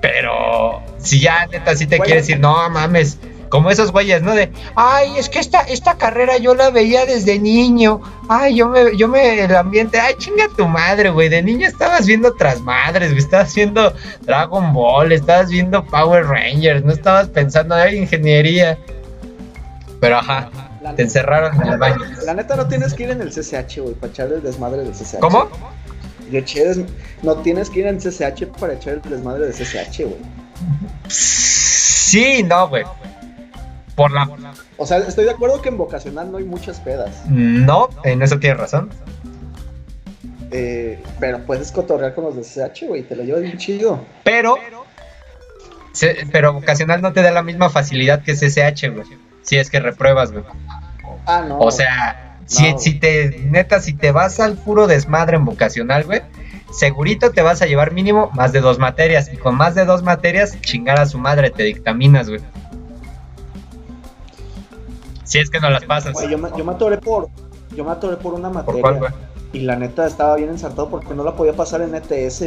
[0.00, 2.06] Pero si ya neta si te Güey.
[2.08, 3.18] quieres decir, no mames,
[3.48, 4.34] como esos güeyes, ¿no?
[4.34, 8.00] De, ay, es que esta, esta carrera yo la veía desde niño.
[8.28, 11.28] Ay, yo me, yo me, el ambiente, ay, chinga tu madre, güey.
[11.28, 13.22] De niño estabas viendo otras madres, güey.
[13.22, 13.92] Estabas viendo
[14.22, 18.78] Dragon Ball, estabas viendo Power Rangers, no estabas pensando en ingeniería.
[20.00, 20.50] Pero ajá,
[20.82, 21.98] La, te encerraron en el baño.
[22.26, 24.92] la neta no tienes que ir en el CCH, güey, para echar el desmadre del
[24.92, 25.20] CCH.
[25.20, 25.48] ¿Cómo?
[26.30, 26.80] Yo eché des-
[27.22, 30.18] No tienes que ir en CCH para echar el desmadre del CCH, güey.
[31.08, 32.84] Sí, no, güey.
[33.94, 34.28] Por la
[34.78, 37.22] O sea, estoy de acuerdo que en vocacional no hay muchas pedas.
[37.28, 38.90] No, en eso tienes razón.
[40.50, 43.02] eh, pero puedes cotorrear con los de CCH, güey.
[43.02, 44.04] Te lo llevas bien chido.
[44.24, 44.56] Pero,
[46.32, 49.06] pero vocacional no te da la misma facilidad que CCH, güey.
[49.42, 50.44] Si es que repruebas, güey.
[51.26, 51.58] Ah, no.
[51.58, 52.78] O sea, si, No.
[52.78, 56.22] si te, neta, si te vas al puro desmadre en vocacional, güey,
[56.72, 59.30] segurito te vas a llevar mínimo más de dos materias.
[59.32, 62.40] Y con más de dos materias, chingar a su madre, te dictaminas, güey.
[65.24, 66.12] Si es que no las pasas.
[66.12, 67.28] Güey, yo, me, yo me atoré por.
[67.76, 68.82] Yo me atoré por una ¿Por materia.
[68.82, 69.12] cuál, güey?
[69.54, 72.46] Y la neta estaba bien ensartado porque no la podía pasar en ETS.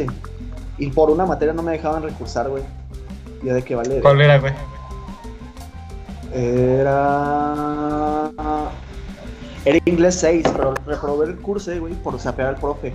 [0.78, 2.62] Y por una materia no me dejaban recursar, güey.
[3.42, 4.00] Y de que vale.
[4.00, 4.52] ¿Cuál era, güey?
[6.32, 8.30] Era.
[9.64, 12.92] Era inglés 6, pero reprobé el curso, güey, por sapear al profe.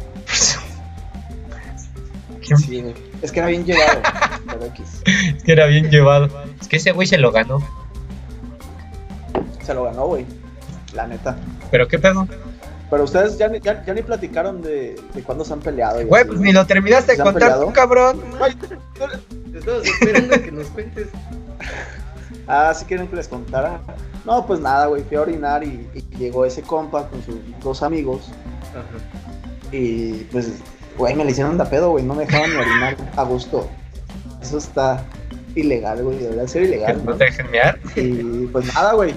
[2.41, 2.94] ¿Qué- Sí, güey.
[3.22, 4.00] Es que era bien llevado.
[4.48, 5.02] pero X.
[5.38, 6.28] Es que era bien llevado.
[6.60, 7.60] Es que ese güey se lo ganó.
[9.65, 10.26] Se lo ganó, güey.
[10.94, 11.38] La neta.
[11.70, 12.28] Pero qué pedo.
[12.89, 16.06] Pero ustedes ya ni, ya, ya ni platicaron de, de cuándo se han peleado.
[16.06, 17.65] Güey, pues ni lo terminaste de ¿Se han contar peleado?
[17.67, 18.22] tú, cabrón.
[18.41, 18.58] Ay,
[19.56, 21.08] Estamos esperando a que nos cuentes.
[22.52, 23.80] Ah, si quieren que les contara.
[24.26, 25.04] No, pues nada, güey.
[25.04, 28.30] Fui a orinar y, y llegó ese compa con sus dos amigos.
[28.72, 29.22] Ajá.
[29.72, 30.52] Y pues,
[30.98, 32.04] güey, me le hicieron de pedo, güey.
[32.04, 33.70] No me dejaban ni orinar a gusto.
[34.42, 35.04] Eso está
[35.56, 36.18] ilegal, güey.
[36.18, 37.02] Debería ser ilegal.
[37.06, 37.80] no te dejen mear.
[37.96, 39.14] Y pues nada, güey.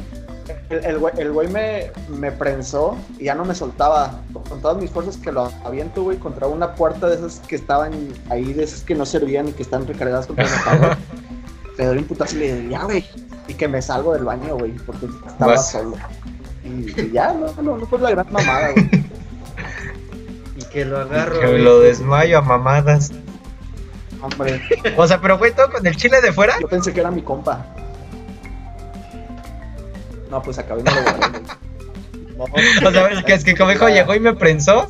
[0.69, 4.21] El, el güey, el güey me, me prensó y ya no me soltaba.
[4.49, 7.93] Con todas mis fuerzas que lo aviento, güey, contra una puerta de esas que estaban
[8.31, 10.97] ahí, de esas que no servían y que están recargadas contra el mojado.
[11.79, 13.05] Le doy un putazo y le digo, ya, güey.
[13.49, 15.71] Y que me salgo del baño, güey, porque estaba Vas.
[15.71, 15.97] solo.
[16.65, 18.89] Y, y ya, no, no, no fue la gran mamada, güey.
[20.57, 21.41] Y que lo agarro.
[21.41, 21.63] Que güey.
[21.63, 23.11] lo desmayo a mamadas.
[24.23, 24.63] Hombre,
[24.97, 26.55] O sea, pero güey, todo con el chile de fuera.
[26.61, 27.67] yo pensé que era mi compa.
[30.31, 31.41] No, pues acabé y me lo guardé.
[32.37, 34.87] No, O sea, es que, es que como dijo, llegó y me prensó.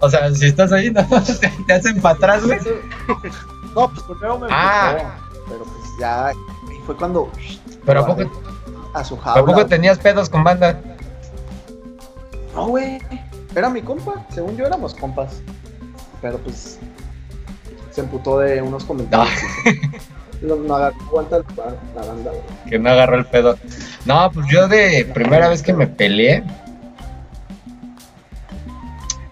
[0.00, 2.58] O sea, si estás ahí, no, te, te hacen para atrás, güey.
[3.74, 5.16] No, pues primero me Ah.
[5.48, 6.57] pero pues ya y
[6.88, 7.30] fue cuando
[7.84, 8.22] Pero ¿a poco,
[8.94, 9.44] a su jaula.
[9.44, 10.80] ¿Tampoco tenías pedos con banda?
[12.54, 12.98] No, güey.
[13.54, 14.24] Era mi compa.
[14.30, 15.42] Según yo éramos compas.
[16.22, 16.78] Pero pues.
[17.90, 19.38] Se emputó de unos comentarios.
[20.40, 22.42] No, no agarró aguanta la, la banda, güey.
[22.70, 23.58] Que no agarró el pedo.
[24.04, 26.44] No, pues yo de primera vez que me peleé.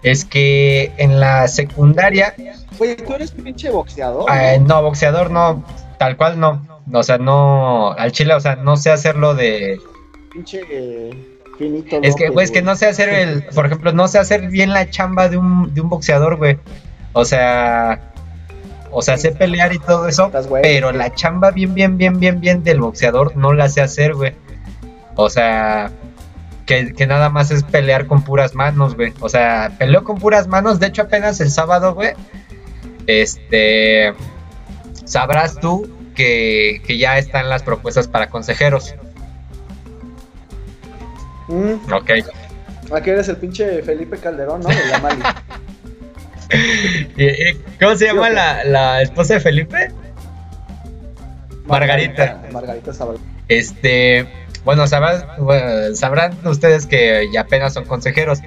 [0.03, 2.35] Es que en la secundaria.
[2.77, 4.25] Güey, tú eres pinche boxeador.
[4.33, 5.63] eh, no, boxeador no.
[5.97, 6.76] Tal cual no.
[6.93, 7.91] O sea, no.
[7.93, 9.79] Al chile, o sea, no sé hacerlo de.
[10.31, 11.99] Pinche eh, finito.
[12.01, 13.43] Es que, güey, es que no sé hacer el.
[13.43, 16.57] Por ejemplo, no sé hacer bien la chamba de un, de un boxeador, güey.
[17.13, 18.13] O sea.
[18.89, 20.31] O sea, sé pelear y todo eso.
[20.61, 24.33] Pero la chamba bien, bien, bien, bien, bien del boxeador no la sé hacer, güey.
[25.15, 25.91] O sea,
[26.65, 29.13] que, que nada más es pelear con puras manos, güey.
[29.19, 30.79] O sea, peleo con puras manos.
[30.79, 32.13] De hecho, apenas el sábado, güey.
[33.07, 34.13] Este.
[35.03, 38.93] Sabrás tú que, que ya están las propuestas para consejeros.
[41.47, 42.11] Mm, Ok.
[42.93, 44.69] aquí eres el pinche Felipe Calderón, ¿no?
[44.69, 45.21] De la Mali.
[47.15, 49.91] ¿Y- y ¿Cómo se llama la, la esposa de Felipe?
[51.65, 52.41] Margarita.
[52.51, 53.17] Margarita Sabal.
[53.47, 54.27] Este,
[54.65, 58.39] bueno, sabrán, bueno, sabrán ustedes que ya apenas son consejeros.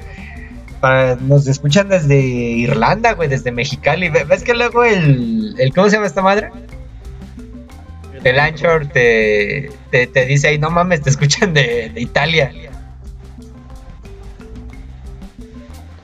[0.81, 4.09] Para- nos escuchan desde Irlanda, güey, desde Mexicali.
[4.09, 6.51] Ve- ¿Ves que luego el, el ¿cómo se llama esta madre?
[8.25, 12.53] El Anchor te, te, te dice ahí, no mames, te escuchan de, de Italia.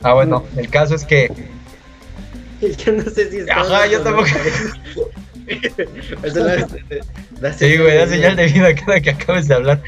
[0.02, 1.30] Ah, bueno, el caso es que
[2.60, 3.60] Yo no sé si está.
[3.60, 4.28] Ajá, yo tampoco.
[6.22, 6.66] Eso la-
[7.40, 9.82] da Sí, güey, da señal de vida cada que acabes de hablar.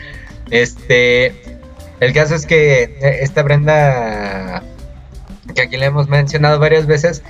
[0.51, 1.35] Este.
[2.01, 4.63] El caso es que eh, esta Brenda,
[5.55, 7.23] que aquí le hemos mencionado varias veces,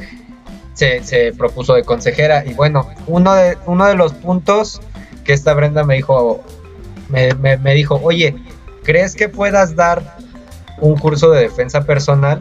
[0.74, 2.44] se, se propuso de consejera.
[2.44, 4.82] Y bueno, uno de, uno de los puntos
[5.28, 6.42] que esta Brenda me dijo,
[7.10, 8.34] me, me- dijo, oye,
[8.82, 10.16] ¿crees que puedas dar
[10.80, 12.40] un curso de defensa personal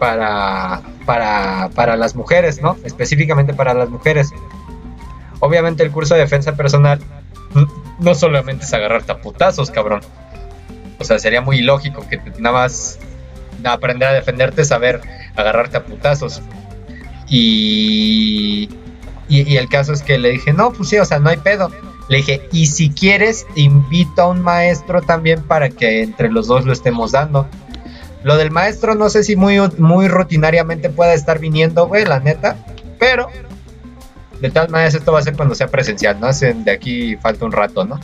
[0.00, 2.76] para, para, para las mujeres, ¿no?
[2.82, 4.30] Específicamente para las mujeres.
[5.38, 6.98] Obviamente el curso de defensa personal
[8.00, 10.00] no solamente es agarrarte a putazos, cabrón.
[10.98, 12.98] O sea, sería muy ilógico que nada más
[13.64, 15.00] aprender a defenderte, saber
[15.36, 16.42] agarrarte a putazos.
[17.28, 18.68] Y,
[19.40, 21.70] y, el caso es que le dije, no, pues sí, o sea, no hay pedo.
[22.08, 26.66] Le dije, y si quieres, invito a un maestro también para que entre los dos
[26.66, 27.46] lo estemos dando.
[28.24, 32.56] Lo del maestro no sé si muy, muy rutinariamente pueda estar viniendo, güey, la neta.
[32.98, 33.28] Pero,
[34.40, 36.28] de todas maneras, esto va a ser cuando sea presencial, ¿no?
[36.32, 37.98] De aquí falta un rato, ¿no?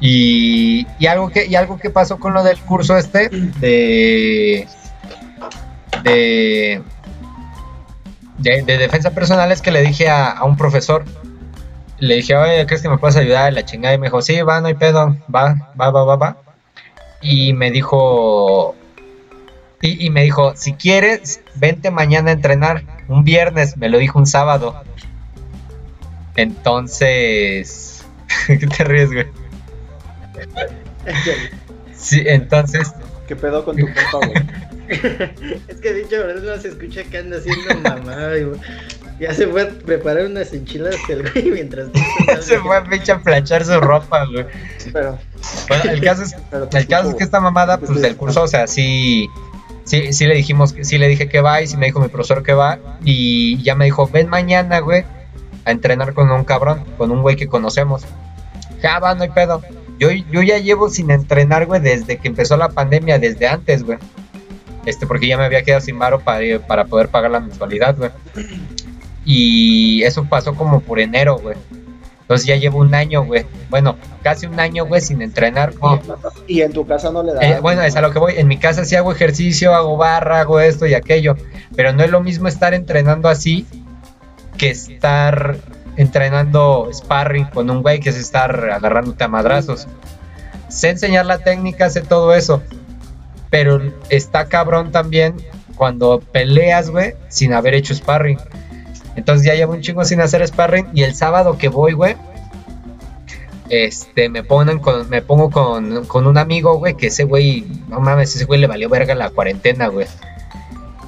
[0.00, 4.66] Y, y algo que y algo que pasó con lo del curso este de
[6.02, 6.82] de
[8.38, 11.04] de, de defensa personal es que le dije a, a un profesor
[11.98, 14.60] le dije oye crees que me puedes ayudar la chingada y me dijo sí va
[14.60, 16.36] no hay pedo va va va va va
[17.20, 18.74] y me dijo
[19.80, 24.18] y, y me dijo si quieres vente mañana a entrenar un viernes me lo dijo
[24.18, 24.82] un sábado
[26.36, 28.04] entonces
[28.46, 29.26] ¿qué te ríes güey?
[31.96, 32.92] Sí, entonces
[33.26, 34.34] ¿Qué pedo con tu compa, güey?
[35.68, 38.36] Es que dicho verdad no se escucha que anda haciendo mamá.
[38.38, 38.60] y, güey,
[39.20, 41.88] Ya se fue a preparar unas enchiladas el güey mientras.
[42.40, 44.46] se fue a pinche a planchar su ropa, güey.
[44.92, 45.18] Pero,
[45.68, 48.16] Bueno, el caso es, pero te el caso es escucho, que esta mamada, pues del
[48.16, 49.28] curso, o sea, sí,
[49.84, 52.08] sí, sí le dijimos, que- sí le dije que va y sí me dijo mi
[52.08, 55.04] profesor que va y ya me dijo, ven mañana, güey,
[55.64, 58.02] a entrenar con un cabrón, con un güey que conocemos.
[58.82, 59.62] Ya va, no hay pedo.
[59.98, 63.96] Yo, yo ya llevo sin entrenar, güey, desde que empezó la pandemia, desde antes, güey.
[64.86, 68.10] Este, porque ya me había quedado sin varo para, para poder pagar la mensualidad, güey.
[69.24, 71.56] Y eso pasó como por enero, güey.
[72.24, 73.44] Entonces ya llevo un año, güey.
[73.68, 75.74] Bueno, casi un año, güey, sin entrenar.
[75.76, 76.00] güey.
[76.46, 77.40] Y en tu casa no le da.
[77.42, 78.34] Eh, bueno, es a lo que voy.
[78.36, 81.36] En mi casa sí hago ejercicio, hago barra, hago esto y aquello.
[81.76, 83.66] Pero no es lo mismo estar entrenando así
[84.56, 85.56] que estar
[85.96, 89.86] entrenando sparring con un güey que es estar agarrándote a madrazos.
[90.68, 92.62] Sé enseñar la técnica, sé todo eso.
[93.54, 93.80] Pero
[94.10, 95.36] está cabrón también
[95.76, 98.36] cuando peleas, güey, sin haber hecho sparring.
[99.14, 100.88] Entonces ya llevo un chingo sin hacer sparring.
[100.92, 102.16] Y el sábado que voy, güey,
[103.68, 108.00] este, me ponen con, me pongo con, con un amigo, güey, que ese güey, no
[108.00, 110.08] mames, ese güey le valió verga la cuarentena, güey.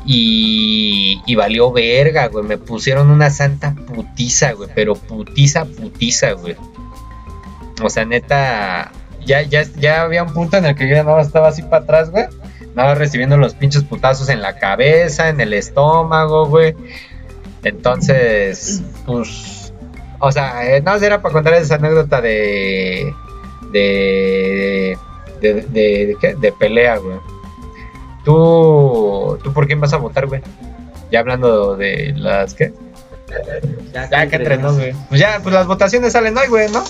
[0.04, 2.44] Y, y valió verga, güey.
[2.44, 4.70] Me pusieron una santa putiza, güey.
[4.72, 6.54] Pero putiza, putiza, güey.
[7.82, 8.92] O sea, neta,
[9.26, 11.82] ya, ya, ya había un punto en el que yo ya no estaba así para
[11.82, 12.24] atrás, güey.
[12.74, 16.74] Nada recibiendo los pinches putazos en la cabeza, en el estómago, güey.
[17.64, 19.72] Entonces, pues,
[20.20, 23.12] O sea, eh, no, era para contar esa anécdota de.
[23.72, 24.96] de.
[25.40, 25.54] de.
[25.54, 26.34] de, de, ¿qué?
[26.34, 27.18] de pelea, güey.
[28.24, 30.42] ¿Tú, ¿Tú por quién vas a votar, güey?
[31.10, 32.54] Ya hablando de las.
[32.54, 32.72] ¿qué?
[33.92, 34.92] Ya, Ya que entre nos, güey.
[35.08, 36.84] Pues ya, pues las votaciones salen hoy, güey, ¿no?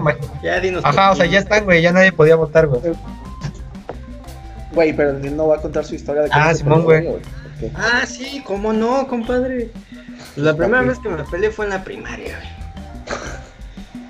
[0.00, 0.84] Ma- Ya dinos.
[0.84, 2.80] Ajá, o sea, ya están, güey, ya nadie podía votar, güey.
[4.72, 7.22] Güey, pero niño no va a contar su historia de Ah, se Simón, peleó, güey.
[7.74, 9.70] Ah, sí, cómo no, compadre.
[10.36, 12.56] La primera vez que me peleé fue en la primaria, güey.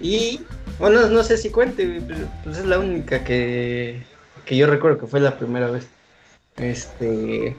[0.01, 0.41] Y,
[0.79, 4.03] bueno, no sé si cuente, güey, pero pues es la única que,
[4.45, 5.87] que yo recuerdo que fue la primera vez.
[6.57, 7.57] Este.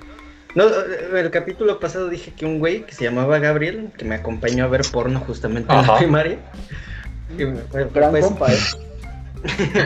[0.56, 4.66] No, el capítulo pasado dije que un güey que se llamaba Gabriel, que me acompañó
[4.66, 6.40] a ver porno justamente en la primaria.
[7.72, 8.58] Fue, Gran fue- compa, ¿eh?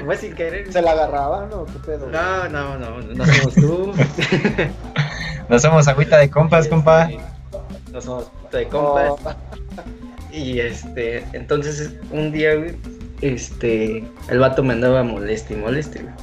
[0.06, 0.72] fue sin querer.
[0.72, 2.08] ¿Se la agarraban o qué pedo?
[2.08, 3.94] No, no, no, no somos tú.
[5.50, 7.10] No somos agüita de compas, compa.
[7.92, 9.12] No somos puta de compas.
[9.26, 9.36] Oh,
[10.32, 12.78] Y este, entonces un día, güey,
[13.20, 16.14] este, el vato me andaba moleste y moleste, güey.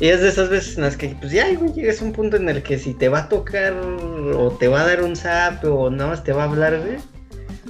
[0.00, 2.36] Y es de esas veces en las que, pues ya, güey, llegas a un punto
[2.38, 5.62] en el que si te va a tocar o te va a dar un zap
[5.66, 6.96] o nada más te va a hablar, güey,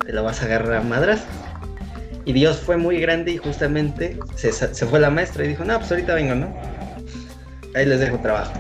[0.07, 1.25] te la vas a agarrar a madras.
[2.25, 5.79] Y Dios fue muy grande y justamente se, se fue la maestra y dijo, no,
[5.79, 6.55] pues ahorita vengo, ¿no?
[7.75, 8.53] Ahí les dejo trabajo.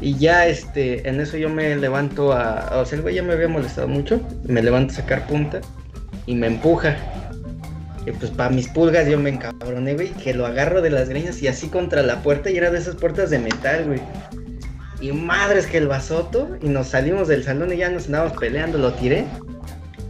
[0.00, 2.78] Y ya, este, en eso yo me levanto a...
[2.78, 4.20] O sea, el güey ya me había molestado mucho.
[4.44, 5.60] Me levanto a sacar punta
[6.26, 6.96] y me empuja.
[8.04, 11.42] Y pues para mis pulgas yo me encabroné, güey, que lo agarro de las greñas
[11.42, 14.00] y así contra la puerta y era de esas puertas de metal, güey.
[15.00, 18.78] Y madres que el basoto y nos salimos del salón y ya nos andábamos peleando,
[18.78, 19.24] lo tiré.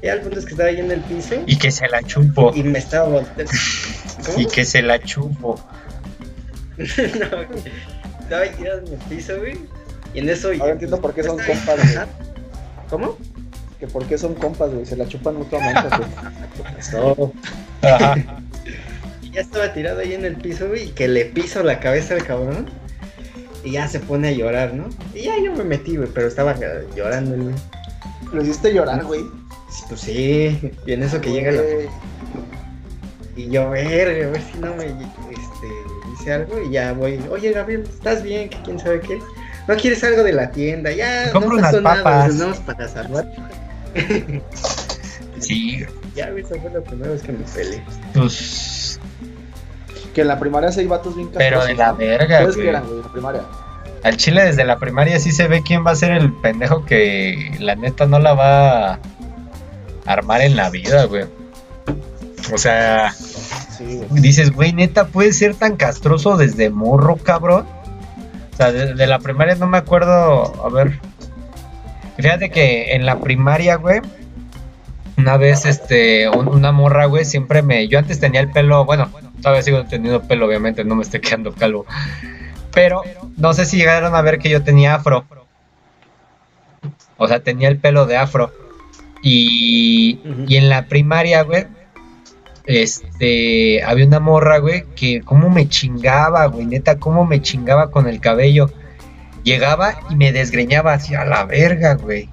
[0.07, 2.53] Y al punto es que estaba ahí en el piso Y que se la chupo.
[2.55, 3.53] y me estaba volteando.
[4.25, 4.41] ¿Cómo?
[4.41, 5.61] Y que se la chupo.
[6.79, 7.63] no, güey.
[8.21, 9.59] Estaba ahí tirado en el piso, güey.
[10.15, 10.51] Y en eso...
[10.61, 12.07] Ahora entiendo por qué son compas, güey.
[12.89, 13.19] ¿Cómo?
[13.81, 14.87] Que por qué son compas, güey.
[14.87, 17.33] Se la chupan mutuamente, güey.
[17.93, 18.15] Ajá.
[19.23, 22.15] Y ya estaba tirado ahí en el piso, güey, y que le piso la cabeza
[22.15, 22.71] al cabrón.
[23.65, 24.89] Y ya se pone a llorar, ¿no?
[25.13, 26.55] Y ya yo me metí, güey, pero estaba
[26.95, 27.55] llorando, el güey.
[28.33, 29.25] Lo hiciste llorar, güey.
[29.89, 31.63] Pues sí, y en eso que llega la...
[33.37, 35.69] Y yo, verga, a ver si no me este,
[36.11, 37.21] dice algo y ya voy.
[37.31, 38.49] Oye, Gabriel, ¿estás bien?
[38.49, 39.19] ¿Qué quién sabe qué?
[39.69, 40.91] ¿No quieres algo de la tienda?
[40.93, 42.27] Ya, no unas pasó nada, papas.
[42.29, 43.27] güey, nada más para salvar.
[45.39, 47.83] Sí, Ya, güey, esa fue la primera vez que me peleé.
[48.15, 48.99] pues.
[50.15, 52.47] Que en la primaria sí hay vatos bien Pero de la verga.
[54.03, 57.55] Al chile desde la primaria sí se ve quién va a ser el pendejo que
[57.59, 59.01] la neta no la va a
[60.07, 61.25] armar en la vida, güey.
[62.53, 64.23] O sea, Sí, güey.
[64.23, 67.67] dices, güey, neta, puede ser tan castroso desde morro, cabrón.
[68.53, 70.99] O sea, de, de la primaria no me acuerdo, a ver.
[72.17, 74.01] Fíjate que en la primaria, güey,
[75.19, 77.87] una vez, este, un- una morra, güey, siempre me...
[77.89, 79.11] Yo antes tenía el pelo, bueno,
[79.43, 81.85] todavía sigo teniendo pelo, obviamente, no me estoy quedando calvo.
[82.73, 83.03] Pero
[83.37, 85.25] no sé si llegaron a ver que yo tenía afro.
[87.19, 88.53] O sea, tenía el pelo de afro.
[89.23, 91.67] Y, y en la primaria, güey,
[92.67, 98.09] este, había una morra, güey, que cómo me chingaba, güey, neta, cómo me chingaba con
[98.09, 98.71] el cabello.
[99.45, 102.29] Llegaba y me desgreñaba hacia la verga, güey.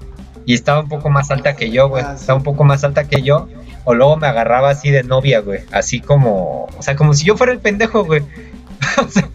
[0.45, 2.03] Y estaba un poco más alta que yo, güey.
[2.03, 2.15] Ah.
[2.15, 3.47] Estaba un poco más alta que yo.
[3.85, 5.61] O luego me agarraba así de novia, güey.
[5.71, 8.21] Así como, o sea, como si yo fuera el pendejo, güey.
[9.05, 9.29] o, sea,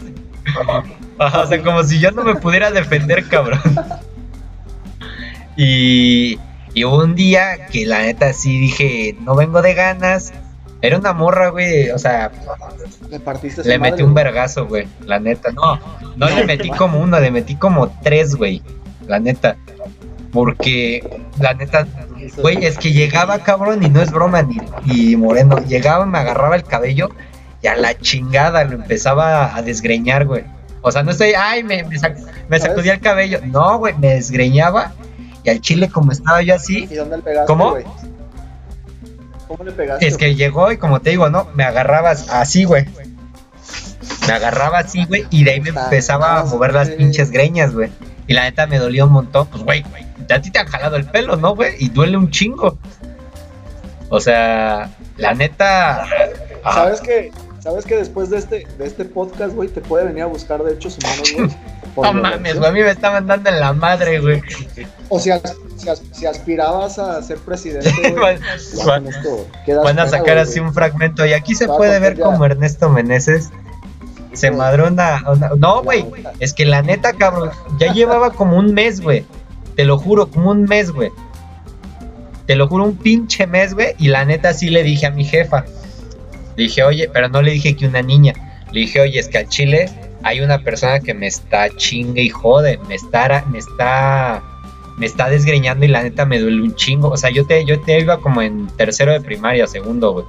[1.18, 3.60] ajá, o sea, como si yo no me pudiera defender, cabrón.
[5.60, 6.38] Y,
[6.78, 10.32] y hubo un día que la neta sí dije, no vengo de ganas.
[10.80, 11.90] Era una morra, güey.
[11.90, 12.30] O sea,
[13.10, 14.86] Le partiste madre, metí un vergazo, güey.
[15.04, 15.78] La neta, no.
[16.16, 18.62] No le metí como uno, le metí como tres, güey.
[19.06, 19.56] La neta.
[20.32, 21.02] Porque,
[21.40, 21.86] la neta,
[22.36, 25.58] güey, es que llegaba, cabrón, y no es broma, ni, ni moreno.
[25.66, 27.08] Llegaba, me agarraba el cabello
[27.62, 30.44] y a la chingada lo empezaba a desgreñar, güey.
[30.82, 33.40] O sea, no estoy, ay, me, me, sac- me sacudía el cabello.
[33.46, 34.92] No, güey, me desgreñaba.
[35.48, 37.70] Al chile, como estaba yo así, ¿Y dónde le pegaste, ¿Cómo?
[37.70, 37.84] güey?
[39.46, 40.06] ¿Cómo le pegaste?
[40.06, 41.48] Es que llegó y como te digo, ¿no?
[41.54, 42.86] Me agarrabas así, güey.
[44.26, 47.90] Me agarraba así, güey, y de ahí me empezaba a mover las pinches greñas, güey.
[48.26, 49.84] Y la neta me dolía un montón, pues, güey,
[50.30, 51.74] a ti te han jalado el pelo, ¿no, güey?
[51.78, 52.76] Y duele un chingo.
[54.10, 56.04] O sea, la neta...
[56.62, 57.30] ah, ¿Sabes que
[57.60, 60.96] ¿Sabes que después de este, de este podcast, güey, te puede venir a buscar derechos
[60.98, 61.50] humanos, güey?
[62.02, 64.40] Por No mames, güey, a mí me estaban dando en la madre, güey.
[65.08, 68.38] O si, as- si, as- si aspirabas a ser presidente, güey,
[68.86, 69.46] Van- con esto
[69.82, 70.68] Van a sacar así güey.
[70.68, 72.24] un fragmento y aquí se puede ver ya.
[72.24, 73.50] como Ernesto Meneses
[74.32, 76.04] se madró una, una- No, güey,
[76.38, 79.24] es que la neta, cabrón, ya llevaba como un mes, güey.
[79.74, 81.10] Te lo juro, como un mes, güey.
[82.46, 83.94] te lo juro, un pinche mes, güey.
[83.98, 85.64] Y la neta sí le dije a mi jefa.
[86.56, 88.32] Le dije, oye, pero no le dije que una niña.
[88.72, 89.88] Le dije, oye, es que al chile
[90.22, 92.78] hay una persona que me está chingue y jode.
[92.88, 94.42] Me está, me está,
[94.96, 97.08] me está desgreñando y la neta me duele un chingo.
[97.08, 100.24] O sea, yo te, yo te iba como en tercero de primaria, segundo, güey.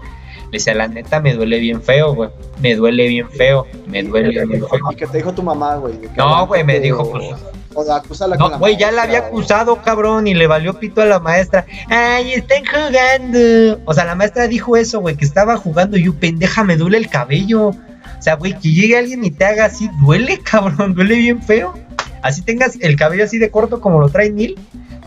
[0.51, 2.29] Le decía, la neta me duele bien feo, güey.
[2.59, 3.67] Me duele bien feo.
[3.87, 4.79] Me duele bien feo.
[4.91, 5.95] ¿Y qué te dijo tu mamá, güey?
[5.97, 7.35] ¿De que No, güey, me dijo, o- pues,
[7.75, 11.05] O de acúsala No, güey, ya la había acusado, cabrón, y le valió pito a
[11.05, 11.65] la maestra.
[11.87, 13.79] Ay, están jugando.
[13.85, 16.97] O sea, la maestra dijo eso, güey, que estaba jugando y yo, pendeja, me duele
[16.97, 17.71] el cabello.
[18.19, 21.73] O sea, güey, que llegue alguien y te haga así, duele, cabrón, duele bien feo.
[22.21, 24.59] Así tengas el cabello así de corto como lo trae Neil,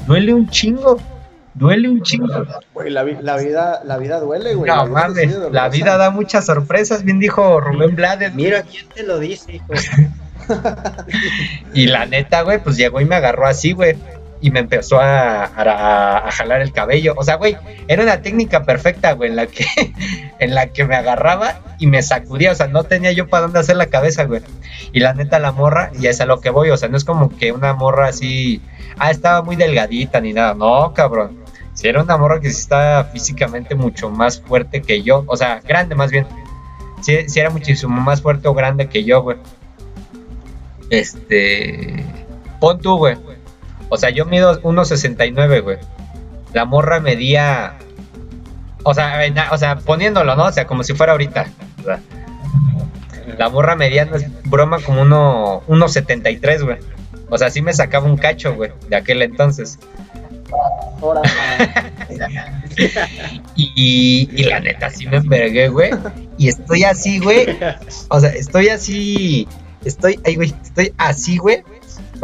[0.06, 0.98] duele un chingo.
[1.54, 2.46] Duele un chingo.
[2.72, 4.70] Güey, la, la vida, la vida duele, güey.
[4.70, 8.34] No La vida mames, de la vida da muchas sorpresas, bien dijo Rubén Blades.
[8.34, 9.66] Mira, ¿quién te lo dice, hijo?
[11.74, 13.96] Y la neta, güey, pues llegó y me agarró así, güey.
[14.42, 17.14] Y me empezó a, a- jalar el cabello.
[17.16, 17.56] O sea, güey,
[17.88, 19.64] era una técnica perfecta, güey, en la que,
[20.40, 22.50] en la que me agarraba y me sacudía.
[22.52, 24.42] O sea, no tenía yo para dónde hacer la cabeza, güey.
[24.92, 26.70] Y la neta, la morra, y es a lo que voy.
[26.70, 28.60] O sea, no es como que una morra así,
[28.98, 30.54] ah, estaba muy delgadita ni nada.
[30.54, 31.38] No, cabrón.
[31.74, 35.22] Si era una morra que estaba físicamente mucho más fuerte que yo.
[35.26, 36.26] O sea, grande más bien.
[37.00, 39.36] Sí era muchísimo más fuerte o grande que yo, güey.
[40.90, 42.04] Este.
[42.60, 43.16] Pon tú, güey.
[43.94, 45.76] O sea, yo mido 1.69, güey.
[46.54, 47.74] La morra medía.
[48.84, 50.44] O sea, en- o sea, poniéndolo, ¿no?
[50.46, 51.44] O sea, como si fuera ahorita.
[51.80, 52.00] o sea,
[53.36, 56.78] la morra medía, no es broma, como uno- 1.73, güey.
[57.28, 59.78] O sea, sí me sacaba un cacho, güey, de aquel entonces.
[63.56, 65.90] Y, y la neta sí me envergué, güey.
[66.38, 67.46] Y estoy así, güey.
[68.08, 69.46] O sea, estoy así.
[69.84, 71.62] Estoy, ay, güey, estoy así, güey.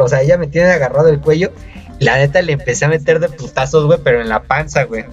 [0.03, 1.51] O sea, ella me tiene agarrado el cuello.
[1.99, 5.05] La neta le empecé a meter de putazos, güey, pero en la panza, güey.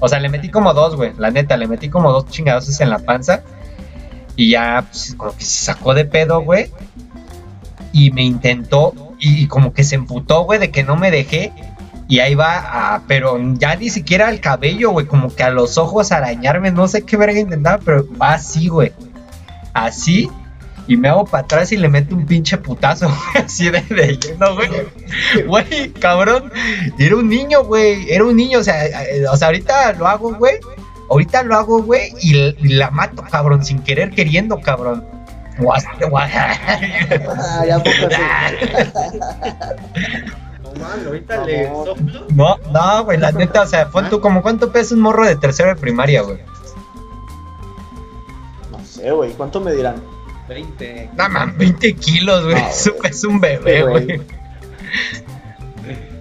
[0.00, 1.12] O sea, le metí como dos, güey.
[1.16, 3.42] La neta, le metí como dos chingadazos en la panza.
[4.36, 6.70] Y ya, pues, como que se sacó de pedo, güey.
[7.92, 8.92] Y me intentó.
[9.18, 11.52] Y, como que se emputó, güey, de que no me dejé.
[12.06, 13.02] Y ahí va.
[13.08, 15.06] Pero ya ni siquiera al cabello, güey.
[15.06, 16.70] Como que a los ojos arañarme.
[16.70, 18.92] No sé qué verga intentaba, pero va así, güey.
[19.72, 20.30] Así.
[20.86, 24.18] Y me hago para atrás y le meto un pinche putazo, güey, así de, de
[24.18, 24.68] lleno, güey.
[25.46, 26.52] Güey, cabrón.
[26.98, 28.10] Era un niño, güey.
[28.10, 28.58] Era un niño.
[28.58, 30.54] O sea, eh, o sea, ahorita lo hago, güey.
[31.10, 32.12] Ahorita lo hago, güey.
[32.20, 33.64] Y, la mato, cabrón.
[33.64, 35.04] Sin querer queriendo, cabrón.
[37.38, 38.22] Ah, ya poco así.
[40.64, 42.26] No mames, ahorita le soplo.
[42.30, 45.68] No, no, güey, la neta, o sea, tú como cuánto pesa un morro de tercero
[45.68, 46.38] de primaria, güey.
[48.72, 49.30] No sé, güey.
[49.34, 50.02] ¿Cuánto me dirán?
[50.48, 51.10] 20.
[51.16, 52.54] No mames, 20 kilos, güey.
[52.56, 52.68] No,
[53.08, 54.20] Es un- bebé, Güey.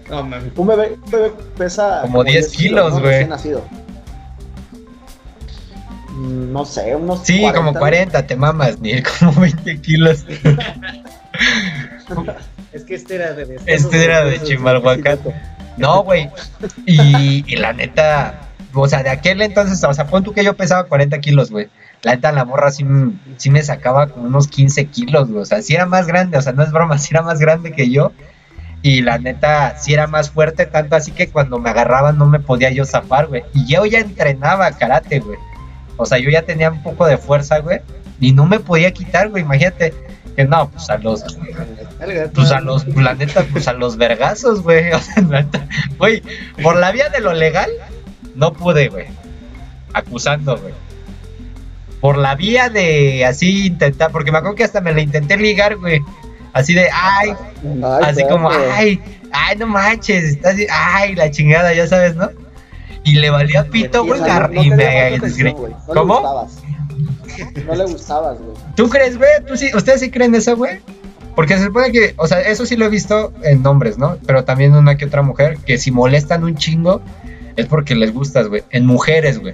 [0.10, 0.52] No mames.
[0.56, 2.02] Un bebé, un bebé pesa.
[2.04, 3.26] Como 10 kilos, güey.
[3.28, 3.64] Nacido.
[6.10, 7.22] Mm, No sé, unos.
[7.24, 10.26] Sí, como 40, te mamas, ni como 20 kilos.
[12.74, 15.20] Es que este era de Este era de Chimalhuacán.
[15.78, 16.30] No, güey.
[16.86, 18.42] Y, y la neta,
[18.74, 21.70] o sea, de aquel entonces, o sea, pon tú que yo pesaba 40 kilos, güey.
[22.04, 22.86] La neta, la morra sí,
[23.38, 25.42] sí me sacaba como unos 15 kilos, güey.
[25.42, 27.72] O sea, sí era más grande, o sea, no es broma, sí era más grande
[27.72, 28.12] que yo.
[28.82, 32.42] Y la neta, sí era más fuerte, tanto así que cuando me agarraban no me
[32.42, 33.44] podía yo zafar, güey.
[33.54, 35.40] Y yo ya entrenaba karate, güey.
[35.96, 37.80] O sea, yo ya tenía un poco de fuerza, güey.
[38.20, 39.44] Y no me podía quitar, güey.
[39.44, 39.94] Imagínate
[40.36, 41.24] que no, pues a los
[42.34, 44.92] pues a los, pues, la neta, pues a los vergazos, güey.
[44.94, 46.22] O sea, la neta, güey,
[46.62, 47.70] por la vía de lo legal,
[48.36, 49.06] no pude, güey.
[49.94, 50.74] Acusando, güey.
[52.04, 55.78] Por la vía de así intentar, porque me acuerdo que hasta me la intenté ligar,
[55.78, 56.02] güey.
[56.52, 57.34] Así de, ay,
[58.04, 59.00] así como, ay,
[59.32, 62.30] ay, no manches, está así, ay, la chingada, ya sabes, ¿no?
[63.06, 64.20] Y le valía pito, güey,
[64.52, 65.18] y me
[65.94, 66.50] ¿Cómo?
[67.66, 68.58] No le gustabas, güey.
[68.76, 69.32] ¿Tú crees, güey?
[69.48, 70.82] ¿Tú sí, ¿Ustedes sí creen eso, güey?
[71.38, 74.18] Porque se supone que, o sea, eso sí lo he visto en hombres, ¿no?
[74.28, 77.02] Pero también una que otra mujer, que si molestan un chingo,
[77.56, 78.64] es porque les gustas, güey.
[78.72, 79.54] En mujeres, güey.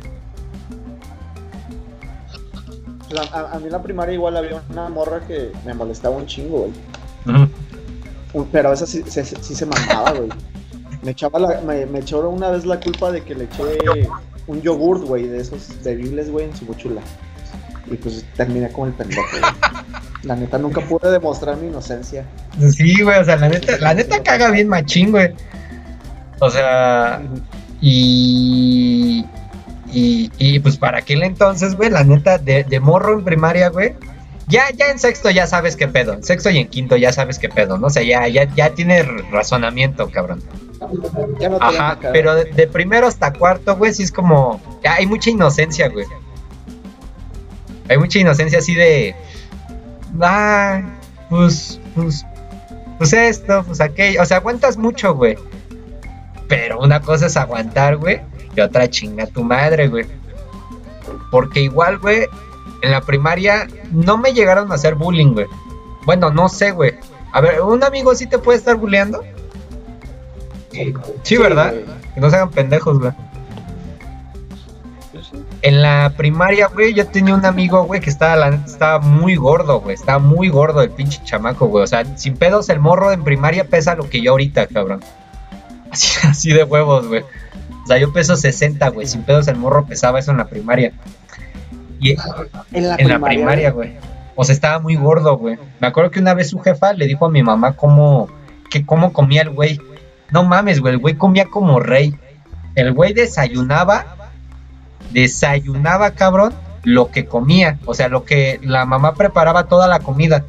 [3.32, 6.72] A, mí en la primaria igual había una morra que me molestaba un chingo, güey.
[7.36, 7.50] Ujú.
[8.34, 10.30] Un- Pero esa sí, sí- sí se mamaba, güey.
[11.02, 14.08] Me echaba la, me, me echó una vez la culpa de que le eché
[14.48, 17.02] un yogurt, güey, de esos bebibles, güey, en su mochila.
[17.90, 19.42] Y pues terminé como el pendejo, güey.
[20.24, 22.26] La neta nunca pude demostrar mi inocencia.
[22.76, 25.34] Sí, güey, o sea, la neta, la neta caga bien machín, güey.
[26.40, 27.22] O sea,
[27.82, 29.26] y,
[29.92, 33.96] y, y pues para aquel entonces, güey, la neta, de, de morro en primaria, güey,
[34.50, 36.14] ya, ya en sexto ya sabes qué pedo.
[36.14, 37.88] En sexto y en quinto ya sabes qué pedo, ¿no?
[37.88, 40.42] O sea, ya, ya, ya tienes razonamiento, cabrón.
[41.40, 44.12] Ya no te van a Ajá, pero de, de primero hasta cuarto, güey, sí es
[44.12, 44.60] como.
[44.84, 46.08] Ya hay mucha inocencia, güey.
[47.90, 49.16] Hay mucha inocencia así de.
[50.20, 50.82] Ah,
[51.30, 52.26] pues, pues,
[52.98, 54.24] pues esto, pues aquello.
[54.24, 55.38] O sea, aguantas mucho, güey.
[56.48, 58.22] Pero una cosa es aguantar, güey,
[58.60, 60.06] y otra chinga tu madre, güey.
[61.32, 62.28] Porque igual, güey,
[62.82, 65.48] en la primaria no me llegaron a hacer bullying, güey.
[66.06, 66.96] Bueno, no sé, güey.
[67.32, 69.24] A ver, ¿un amigo sí te puede estar bulleando?
[71.24, 71.74] Sí, ¿verdad?
[71.74, 71.86] güey.
[72.14, 73.12] Que no se hagan pendejos, güey.
[75.12, 75.32] Pues
[75.62, 79.80] En la primaria, güey, yo tenía un amigo, güey, que estaba, la estaba muy gordo,
[79.80, 79.96] güey.
[79.96, 81.84] Estaba muy gordo el pinche chamaco, güey.
[81.84, 85.04] O sea, sin pedos, el morro en primaria pesa lo que yo ahorita, cabrón.
[85.92, 87.24] Así, así de huevos, güey.
[87.90, 89.08] O sea, yo peso 60, güey.
[89.08, 90.94] Sin pedos, el morro pesaba eso en la primaria.
[92.00, 92.12] Y
[92.72, 93.98] En la en la primaria, güey.
[94.36, 95.58] O sea, estaba muy gordo, güey.
[95.80, 98.30] Me acuerdo que una vez su jefa le dijo a mi mamá cómo,
[98.70, 99.82] que cómo comía el güey.
[100.30, 102.14] No mames, güey, el güey comía como rey.
[102.76, 104.06] El güey desayunaba,
[105.10, 107.80] desayunaba, cabrón, lo que comía.
[107.88, 110.46] O sea, lo que la mamá preparaba toda la comida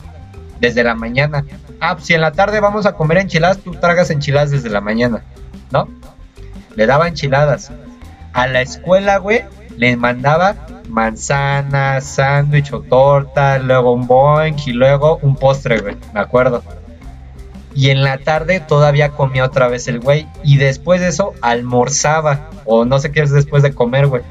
[0.61, 1.47] desde la mañana.
[1.81, 4.83] Ah, pues si en la tarde vamos a comer enchiladas, tú tragas enchiladas desde la
[4.83, 5.25] mañana,
[5.73, 5.89] ¿no?
[6.77, 7.71] Le daba enchiladas.
[8.33, 9.43] A la escuela, güey,
[9.77, 10.55] le mandaba
[10.89, 16.63] manzana, sándwich o torta, luego un boink y luego un postre, güey, me acuerdo.
[17.75, 20.27] Y en la tarde todavía comía otra vez el güey.
[20.43, 22.51] Y después de eso almorzaba.
[22.65, 24.23] O no sé qué es después de comer, güey.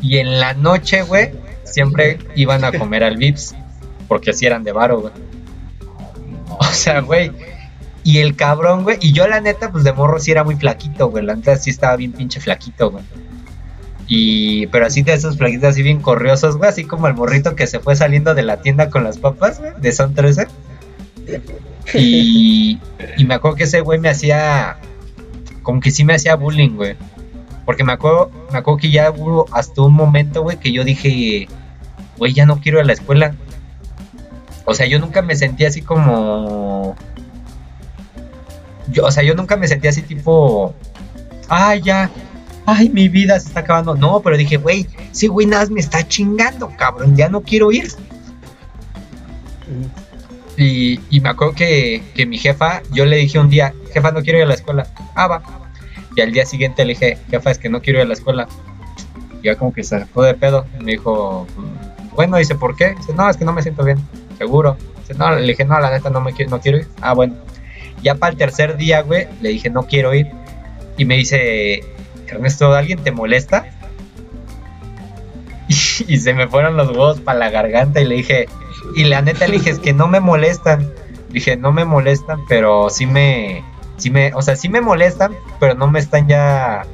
[0.00, 1.32] Y en la noche, güey,
[1.64, 3.54] siempre iban a comer al Vips.
[4.08, 5.12] Porque así eran de varo, güey.
[6.58, 7.32] O sea, güey.
[8.06, 8.98] Y el cabrón, güey.
[9.00, 11.24] Y yo, la neta, pues de morro sí era muy flaquito, güey.
[11.24, 13.02] La neta sí estaba bien pinche flaquito, güey.
[14.06, 16.70] Y, pero así de esos flaquitos así bien corriosos, güey.
[16.70, 19.72] Así como el morrito que se fue saliendo de la tienda con las papas, güey.
[19.80, 20.46] De Son 13.
[21.94, 22.78] Y,
[23.16, 24.76] y me acuerdo que ese güey me hacía.
[25.64, 26.94] Como que sí me hacía bullying, güey.
[27.64, 31.48] Porque me acuerdo, me acuerdo que ya hubo hasta un momento, güey, que yo dije,
[32.18, 33.34] güey, ya no quiero ir a la escuela.
[34.64, 36.94] O sea, yo nunca me sentí así como.
[38.90, 40.74] Yo, o sea, yo nunca me sentí así tipo.
[41.48, 42.10] Ay, ya.
[42.66, 43.94] Ay, mi vida se está acabando.
[43.94, 47.16] No, pero dije, güey, sí, güey, nada me está chingando, cabrón.
[47.16, 47.88] Ya no quiero ir.
[50.56, 54.22] Y, y me acuerdo que, que mi jefa, yo le dije un día, jefa, no
[54.22, 54.86] quiero ir a la escuela.
[55.14, 55.42] Ah, va.
[56.16, 58.48] Y al día siguiente le dije, jefa, es que no quiero ir a la escuela.
[59.42, 60.64] Y ya como que se sacó de pedo.
[60.80, 61.46] Y me dijo,
[62.14, 62.94] bueno, dice, ¿por qué?
[62.94, 63.98] Dice, no, es que no me siento bien,
[64.38, 64.76] seguro.
[65.00, 66.88] Dice, no, le dije, no, la neta no me quiero, no quiero ir.
[67.02, 67.34] Ah, bueno.
[68.02, 70.28] Ya para el tercer día, güey, le dije, no quiero ir.
[70.96, 71.82] Y me dice,
[72.28, 73.66] Ernesto, ¿alguien te molesta?
[75.68, 78.46] Y, se me fueron los huevos para la garganta y le dije,
[78.94, 80.92] y la neta le dije, es que no me molestan.
[81.30, 83.64] Dije, no me molestan, pero sí me,
[83.96, 86.84] sí me, o sea, sí me molestan, pero no me están ya,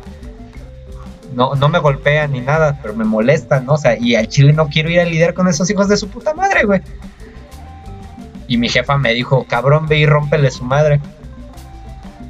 [1.34, 3.74] no, no me golpean ni nada, pero me molestan, ¿no?
[3.74, 6.09] O sea, y al chile no quiero ir a lidiar con esos hijos de su
[6.09, 6.80] puta madre, güey.
[8.53, 11.00] Y mi jefa me dijo, cabrón, ve y rómpele su madre.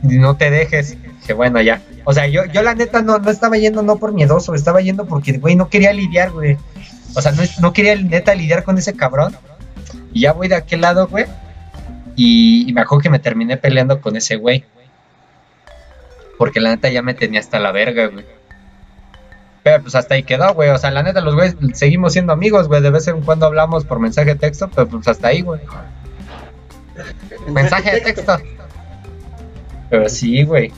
[0.05, 0.97] Y no te dejes.
[1.03, 1.83] Dije, bueno, ya.
[2.05, 5.05] O sea, yo, yo la neta no, no estaba yendo no por miedoso, estaba yendo
[5.05, 6.57] porque, güey, no quería lidiar, güey.
[7.17, 9.37] O sea, no, no quería neta lidiar con ese cabrón.
[10.13, 11.25] Y ya voy de aquel lado, güey.
[12.15, 14.65] Y, y me acuerdo que me terminé peleando con ese güey.
[16.39, 18.25] Porque la neta ya me tenía hasta la verga, güey.
[19.65, 20.71] Pero pues hasta ahí quedó, güey.
[20.71, 22.81] O sea, la neta, los güeyes seguimos siendo amigos, güey.
[22.81, 25.61] De vez en cuando hablamos por mensaje de texto, pero pues hasta ahí, güey.
[27.49, 28.37] Mensaje de texto.
[29.91, 30.73] Pero sí, güey.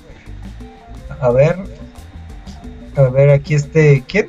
[1.21, 1.57] A ver.
[2.97, 4.03] A ver, aquí este.
[4.07, 4.29] ¿Quién?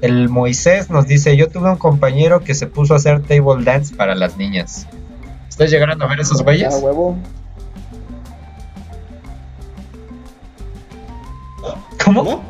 [0.00, 3.94] El Moisés nos dice: Yo tuve un compañero que se puso a hacer table dance
[3.94, 4.86] para las niñas.
[5.48, 6.74] ¿Ustedes llegaron a ver esos güeyes?
[6.74, 7.16] Ah, huevo.
[12.04, 12.24] ¿Cómo?
[12.24, 12.42] ¿Cómo?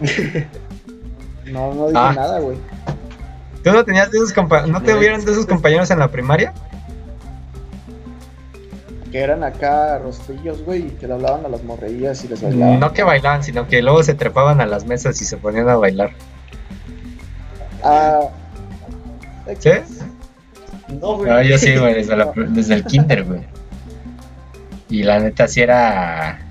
[1.46, 2.12] No, no dije Ah.
[2.14, 2.56] nada, güey.
[3.62, 4.34] ¿Tú no tenías de esos
[4.68, 6.52] ¿No te hubieran de esos compañeros en la primaria?
[9.12, 12.78] Que eran acá rostrillos, güey, que le hablaban a las morreías y les bailaban.
[12.78, 15.76] No que bailaban, sino que luego se trepaban a las mesas y se ponían a
[15.76, 16.10] bailar.
[17.82, 18.20] Ah.
[19.58, 19.70] ¿Sí?
[21.00, 21.48] No, güey.
[21.48, 23.40] Yo sí, güey, desde, la- desde el kinder, güey.
[24.88, 26.46] Y la neta sí era...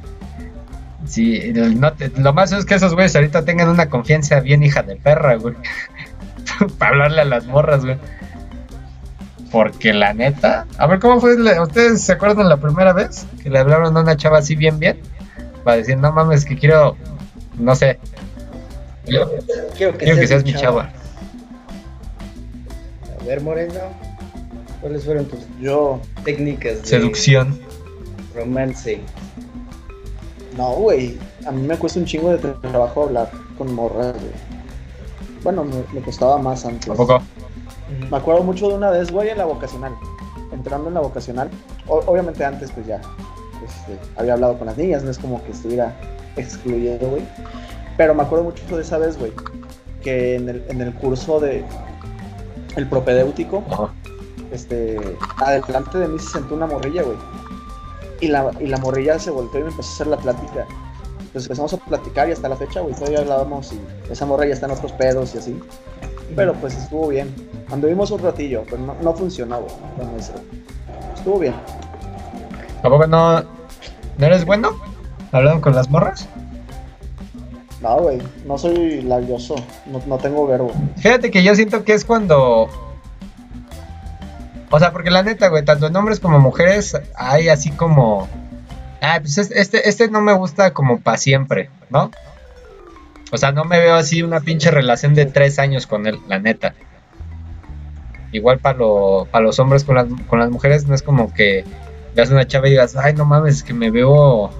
[1.06, 4.84] Sí, no te- lo más es que esos güeyes ahorita tengan una confianza bien hija
[4.84, 5.56] de perra, güey.
[6.78, 7.98] Para hablarle a las morras, güey.
[9.52, 10.68] Porque la neta...
[10.78, 11.38] A ver, ¿cómo fue?
[11.38, 14.78] la- ¿Ustedes se acuerdan la primera vez que le hablaron a una chava así bien,
[14.80, 15.00] bien?
[15.64, 16.96] Para decir, no mames, que quiero...
[17.58, 18.00] No sé.
[19.06, 20.90] Quiero que, Quiero que seas mi chava.
[23.20, 23.74] A ver, Moreno,
[24.82, 27.60] ¿cuáles fueron tus Yo, técnicas de Seducción.
[28.36, 29.00] romance?
[30.56, 31.18] no, güey.
[31.46, 34.49] A mí me cuesta un chingo de trabajo hablar con morras, güey.
[35.44, 36.88] Bueno, me, me costaba más antes.
[36.88, 37.22] Tampoco.
[38.12, 39.94] Me acuerdo mucho de una vez, güey, en la vocacional.
[40.52, 41.50] Entrando en la vocacional.
[41.88, 43.02] O- obviamente antes, pues ya.
[43.66, 45.96] este, había hablado con las niñas, no es como que estuviera
[46.36, 47.24] excluyendo, güey.
[47.98, 49.32] Pero me acuerdo mucho de esa vez, güey.
[50.02, 51.64] Que en el, en el curso de.
[52.76, 53.90] El propedéutico, Ajá.
[54.52, 55.18] este.
[55.38, 57.18] Adelante de mí se sentó una morrilla, güey.
[58.22, 60.66] Y la, y la morrilla se volteó y me empezó a hacer la plática.
[61.32, 63.80] Pues empezamos a platicar y hasta la fecha, güey, todavía hablábamos y
[64.12, 65.60] esa morra ya está en otros pedos y así.
[66.36, 67.34] Pero pues estuvo bien.
[67.72, 69.74] Anduvimos un ratillo, pero no, no funcionó, güey.
[71.16, 71.54] Estuvo bien.
[72.82, 74.80] ¿Tampoco no, no eres bueno?
[75.32, 76.28] ¿Hablando con las morras?
[77.82, 79.56] No, güey, no soy labioso,
[79.86, 80.72] no, no tengo verbo.
[80.98, 82.68] Fíjate que yo siento que es cuando.
[84.72, 88.28] O sea, porque la neta, güey, tanto en hombres como mujeres hay así como.
[89.02, 92.12] Ah, pues es- este, este no me gusta como para siempre, ¿no?
[93.32, 96.40] O sea, no me veo así una pinche relación de tres años con él, la
[96.40, 96.74] neta.
[98.32, 101.64] Igual para lo, para los hombres con las, con las mujeres no es como que
[102.16, 104.52] veas una chava y digas, ay, no mames, es que me veo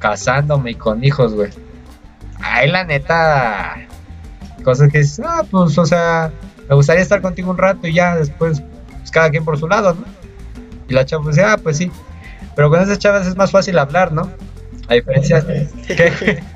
[0.00, 1.50] casándome y con hijos, güey.
[2.42, 3.76] Ay, la neta,
[4.64, 6.30] cosas que dices, ah, pues, o sea,
[6.68, 8.62] me gustaría estar contigo un rato y ya después,
[8.98, 10.04] pues cada quien por su lado, ¿no?
[10.88, 11.90] Y la chava pues, ah, pues sí.
[12.56, 14.30] Pero con esas chavas es más fácil hablar, ¿no?
[14.88, 15.44] A diferencia.
[15.86, 16.42] ¿Qué?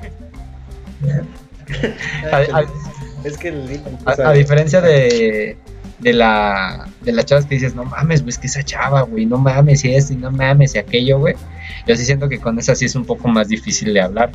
[2.31, 2.65] A, a-
[3.23, 5.57] Es que el a- a diferencia de,
[5.99, 9.25] de la de las chavas que dices, no mames, güey, es que esa chava, güey,
[9.25, 11.35] no mames y esto y no mames y aquello, güey.
[11.87, 14.31] Yo sí siento que con esa sí es un poco más difícil de hablar.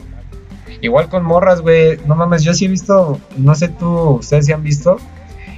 [0.81, 3.89] Igual con morras, güey, no mames, yo sí he visto, no sé tú,
[4.21, 4.97] ustedes sí han visto,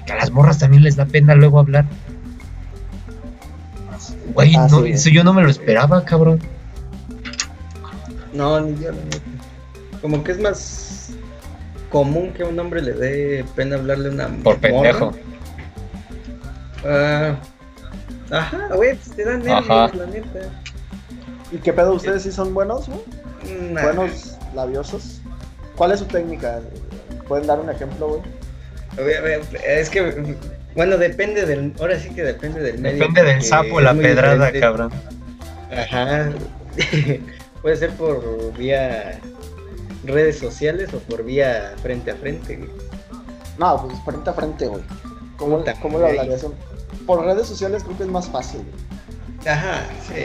[0.04, 1.86] que a las morras también les da pena luego hablar.
[4.34, 4.90] Güey, Ah, no, sí.
[4.92, 6.40] eso yo no me lo esperaba, cabrón.
[8.32, 8.90] No, ni yo.
[10.00, 11.10] Como que es más
[11.90, 14.60] común que a un hombre le dé pena hablarle a una Por morra.
[14.60, 15.12] pendejo.
[16.84, 17.36] Ah,
[18.30, 19.90] ajá, güey, pues te dan nervios, Ajá.
[19.96, 20.40] la neta.
[21.52, 21.92] ¿Y qué pedo?
[21.92, 23.00] ¿Ustedes sí son buenos, güey?
[23.72, 23.82] Nah.
[23.82, 25.20] Buenos labiosos.
[25.76, 26.60] ¿Cuál es su técnica?
[27.28, 28.20] ¿Pueden dar un ejemplo, güey?
[28.98, 30.36] A ver, a ver, Es que,
[30.74, 31.72] bueno, depende del.
[31.80, 32.98] Ahora sí que depende del medio.
[33.06, 34.60] Depende del sapo, la pedrada, diferente.
[34.60, 34.92] cabrón.
[35.76, 36.30] Ajá.
[37.62, 39.20] Puede ser por vía
[40.04, 42.56] redes sociales o por vía frente a frente.
[42.56, 42.70] güey.
[43.58, 44.82] No, pues frente a frente, güey.
[45.36, 46.44] ¿Cómo, Puta, ¿cómo lo hablarías?
[47.06, 49.48] Por redes sociales creo que es más fácil, güey.
[49.54, 50.22] Ajá, sí.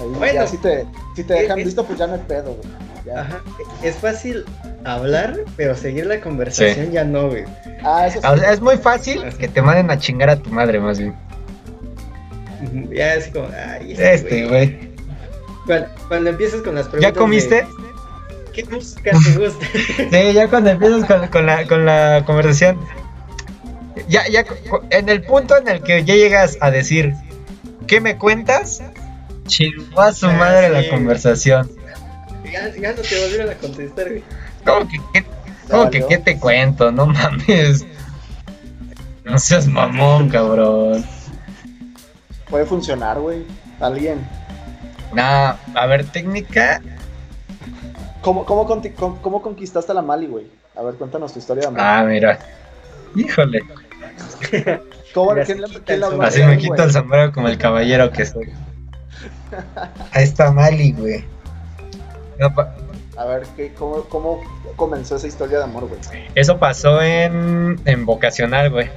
[0.00, 0.32] Ahí Bueno.
[0.34, 2.68] ya si te, si te dejan Es- visto, pues ya no hay pedo, güey.
[3.04, 3.20] Ya.
[3.22, 3.42] Ajá.
[3.82, 4.44] Es fácil
[4.84, 7.44] hablar, pero seguir la conversación ya no, güey.
[7.84, 8.26] Ah, eso sí.
[8.26, 11.14] O sea, es muy fácil que te manden a chingar a tu madre, más bien.
[12.90, 14.88] Ya es como, ay, Este, güey.
[15.66, 17.12] Cuando, cuando empiezas con las preguntas.
[17.12, 17.54] ¿Ya comiste?
[17.56, 17.66] de,
[18.52, 19.66] ¿Qué música te gusta?
[20.10, 22.78] Sí, ya cuando empiezas con, con la, con la conversación.
[24.08, 24.44] Ya, ya,
[24.90, 27.14] en el punto en el que ya llegas a decir,
[27.86, 28.80] ¿qué me cuentas?
[29.46, 30.90] Chingó a su Ah, madre sí, la güey.
[30.90, 31.70] conversación.
[32.44, 34.24] ya, ya no te volvieron a contestar, güey.
[34.68, 35.24] ¿Cómo que, qué,
[35.70, 36.08] cómo que valió.
[36.08, 36.90] qué te cuento?
[36.92, 37.84] No mames.
[39.24, 41.04] No seas mamón, cabrón.
[42.48, 43.44] Puede funcionar, güey.
[43.80, 44.26] Alguien.
[45.12, 46.80] Nah, a ver, técnica.
[48.22, 50.46] ¿Cómo, cómo, conti- cómo, cómo conquistaste a la Mali, güey?
[50.76, 51.80] A ver, cuéntanos tu historia de amor.
[51.80, 52.38] Ah, mira.
[53.16, 53.60] Híjole.
[55.14, 55.58] ¿Cómo, mira, ¿quién,
[56.00, 56.22] sombrero.
[56.22, 58.52] Así me quito el sombrero como el caballero que soy.
[60.12, 61.24] Ahí está Mali, güey.
[62.38, 62.74] No, pa-
[63.18, 64.40] A ver, ¿qué, cómo, ¿cómo
[64.76, 66.00] comenzó esa historia de amor, güey?
[66.36, 68.88] Eso pasó en, en vocacional, güey.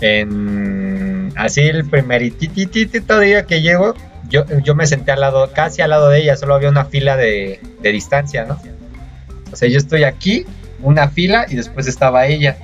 [0.00, 3.94] En así el primeritititito día que llego,
[4.30, 7.18] yo, yo me senté al lado, casi al lado de ella, solo había una fila
[7.18, 8.58] de, de distancia, ¿no?
[9.52, 10.46] O sea, yo estoy aquí,
[10.80, 12.56] una fila, y después estaba ella.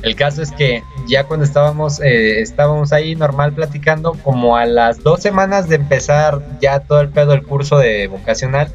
[0.00, 5.02] El caso es que ya cuando estábamos, eh, estábamos ahí normal platicando, como a las
[5.02, 8.72] dos semanas de empezar ya todo el pedo del curso de vocacional,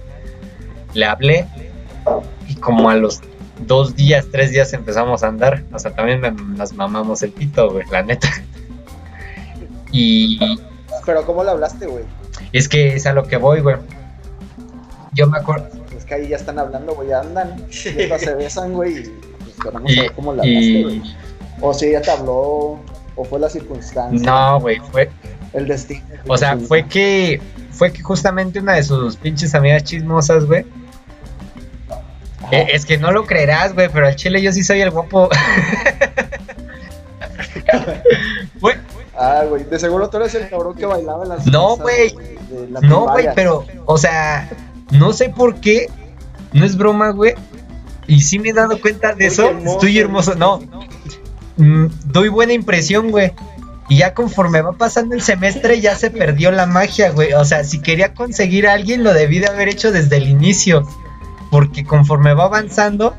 [0.93, 1.47] le hablé
[2.47, 3.21] y como a los
[3.67, 5.63] dos días, tres días empezamos a andar.
[5.71, 8.27] O sea, también me- nos mamamos el pito, güey, la neta.
[9.91, 10.39] Y
[11.05, 12.05] Pero ¿cómo le hablaste, güey?
[12.53, 13.75] es que es a lo que voy, güey.
[15.13, 15.67] Yo me acuerdo.
[15.97, 17.55] Es que ahí ya están hablando, güey, ya andan.
[17.69, 18.99] Y hasta se besan, güey.
[18.99, 19.03] Y
[19.43, 21.01] pues queremos saber cómo le hablaste, y- güey.
[21.59, 22.79] O si ella te habló,
[23.15, 25.09] o fue la circunstancia, no, güey, fue,
[25.53, 26.01] el destino.
[26.27, 27.39] o sea, fue que
[27.71, 30.65] fue que justamente una de sus pinches amigas chismosas, güey.
[32.51, 35.29] Eh, Es que no lo creerás, güey, pero al chile yo sí soy el guapo.
[38.59, 38.75] Güey,
[39.17, 42.13] Ah, güey, de seguro tú eres el cabrón que bailaba en las No, güey.
[42.81, 44.49] No, güey, pero, o sea,
[44.91, 45.89] no sé por qué,
[46.53, 47.35] no es broma, güey.
[48.07, 49.49] Y sí me he dado cuenta de eso.
[49.49, 50.59] hermoso, Estoy hermoso, no.
[51.57, 53.31] Mm, doy buena impresión, güey.
[53.89, 57.33] Y ya conforme va pasando el semestre, ya se perdió la magia, güey.
[57.33, 60.87] O sea, si quería conseguir a alguien, lo debí de haber hecho desde el inicio.
[61.51, 63.15] Porque conforme va avanzando,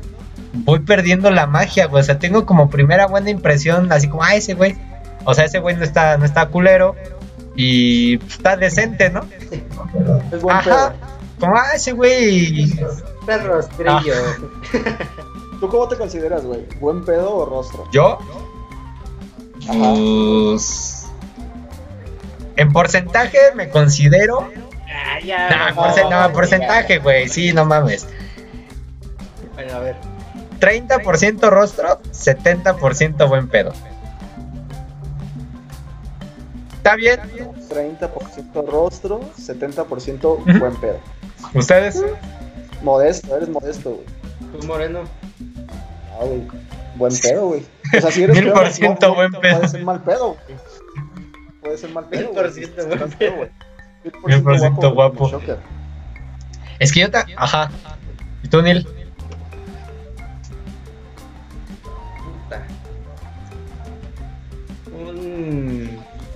[0.53, 2.01] voy perdiendo la magia, güey.
[2.01, 4.75] O sea, tengo como primera buena impresión, así como, ah, ese güey.
[5.23, 6.95] O sea, ese güey no está, no está culero.
[7.55, 9.21] Y pues, está decente, ¿no?
[10.31, 10.63] Es buen Ajá.
[10.63, 10.93] pedo.
[11.39, 12.73] Como, ah, ese güey.
[13.25, 14.13] Perro rostrillo.
[15.59, 16.65] ¿Tú cómo te consideras, güey?
[16.81, 17.85] ¿Buen pedo o rostro?
[17.93, 18.17] ¿Yo?
[19.69, 19.93] Ajá.
[19.93, 21.07] Pues.
[22.55, 24.49] En porcentaje me considero.
[24.87, 25.49] Ah, ya.
[25.49, 27.29] Nah, no, porce- no, no, porcentaje, güey.
[27.29, 28.07] Sí, no mames.
[29.55, 29.95] Bueno, a ver.
[30.59, 33.73] 30% rostro, 70% buen pedo.
[36.77, 37.19] ¿Está bien?
[37.69, 40.59] 30% rostro, 70% Ujú.
[40.59, 40.99] buen pedo.
[41.53, 42.03] ¿Ustedes?
[42.81, 44.05] Modesto, eres modesto, güey.
[44.59, 45.01] Tú, Moreno.
[46.19, 46.41] Ah, güey.
[46.95, 47.65] Buen pedo, güey.
[47.97, 49.57] O sea, si eres Mil por ciento buen pedo.
[49.59, 50.57] Puede ser mal pedo, güey.
[51.61, 52.21] Puede ser mal pedo.
[52.21, 53.35] Mil por ciento buen pedo.
[53.35, 53.49] güey.
[54.25, 55.31] Mil por ciento guapo.
[56.79, 57.19] Es que yo te.
[57.37, 57.71] Ajá.
[58.43, 58.85] ¿Y tú, Neil?
[65.43, 65.89] Un.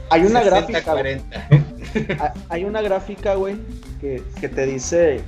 [0.09, 1.21] Hay una 60, gráfica, güey.
[1.21, 2.23] 40.
[2.23, 3.57] Ha- Hay una gráfica, güey,
[3.99, 5.21] que, que te dice,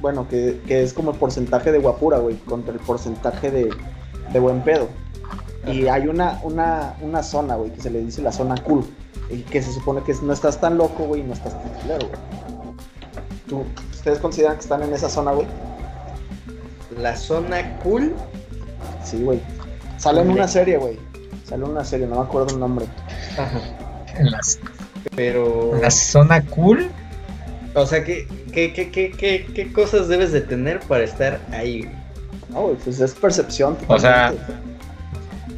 [0.00, 3.70] bueno, que, que es como el porcentaje de guapura, güey, contra el porcentaje de,
[4.32, 4.88] de buen pedo.
[5.66, 8.84] Y hay una, una, una zona, güey, que se le dice la zona cool.
[9.30, 12.06] Y que se supone que no estás tan loco, güey, y no estás tan culero,
[12.08, 12.20] güey.
[13.48, 15.46] ¿Tú, ¿Ustedes consideran que están en esa zona, güey?
[16.98, 18.12] La zona cool.
[19.02, 19.40] Sí, güey.
[19.96, 20.98] Sale en una serie, güey.
[21.44, 22.86] Sale en una serie, no me acuerdo el nombre.
[23.32, 23.60] Ajá.
[24.16, 24.40] En la,
[25.14, 25.74] Pero.
[25.74, 26.90] en la zona cool.
[27.74, 31.90] O sea, ¿qué, qué, qué, qué, qué, qué cosas debes de tener para estar ahí?
[32.50, 33.76] No, güey, pues es percepción.
[33.88, 34.32] O sea-.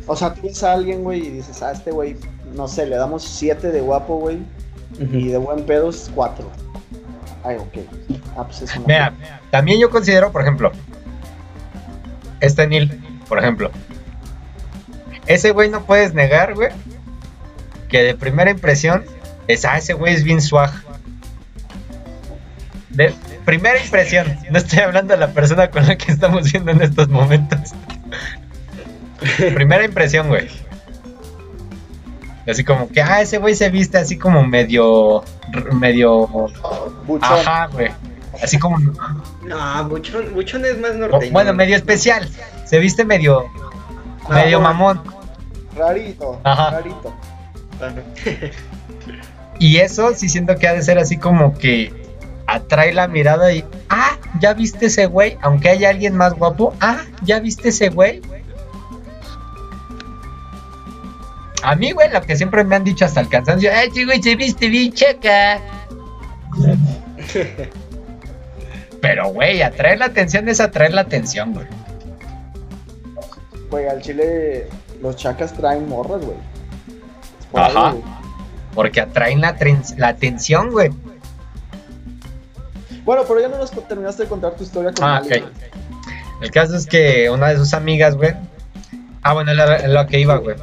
[0.07, 2.17] O sea, tú ves a alguien, güey, y dices, ah, este güey,
[2.55, 4.39] no sé, le damos 7 de guapo, güey,
[5.01, 6.49] y de buen pedo es 4.
[7.43, 7.79] Ay, ok.
[8.37, 8.87] Ah, pues es una.
[8.87, 9.13] Mira,
[9.51, 10.71] también yo considero, por ejemplo,
[12.41, 13.71] este Neil, por ejemplo,
[15.27, 16.71] ese güey no puedes negar, güey,
[17.89, 19.05] que de primera impresión
[19.49, 20.73] es, ah, ese güey es bien swag.
[22.91, 23.15] De
[23.45, 27.09] primera impresión, no estoy hablando de la persona con la que estamos viendo en estos
[27.09, 27.75] momentos.
[29.55, 30.49] primera impresión, güey.
[32.49, 35.25] Así como que, ah, ese güey se viste así como medio,
[35.73, 36.27] medio,
[37.05, 37.25] Buchón.
[37.39, 37.91] ajá, güey.
[38.43, 41.33] Así como, No, Buchón, Buchón es más norteño.
[41.33, 42.29] bueno, medio especial.
[42.65, 43.47] Se viste medio,
[44.29, 45.01] medio mamón.
[45.77, 46.41] Rarito.
[46.45, 46.71] Ajá.
[46.71, 47.15] Rarito.
[49.59, 51.91] Y eso sí siento que ha de ser así como que
[52.47, 56.99] atrae la mirada y, ah, ya viste ese güey, aunque haya alguien más guapo, ah,
[57.23, 58.21] ya viste ese güey.
[61.63, 64.23] A mí, güey, lo que siempre me han dicho hasta el cansancio, ay, sí, güey,
[64.23, 65.59] se viste bien checa.
[69.01, 71.67] Pero, güey, atraer la atención es atraer la atención, güey.
[73.71, 74.69] Güey, al chile
[75.07, 76.37] los chacas traen morras, güey.
[77.51, 77.91] Por Ajá.
[77.91, 78.03] ahí.
[78.75, 79.57] Porque atraen la,
[79.97, 80.91] la atención, güey.
[83.05, 85.33] Bueno, pero ya no nos terminaste de contar tu historia con Ah, ok.
[86.43, 88.35] El caso es que una de sus amigas, güey.
[89.23, 90.57] Ah, bueno, es lo que iba, güey.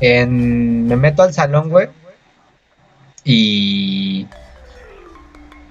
[0.00, 1.88] En, me meto al salón, güey.
[3.24, 4.26] Y.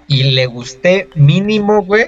[0.08, 2.08] Y le gusté mínimo, güey.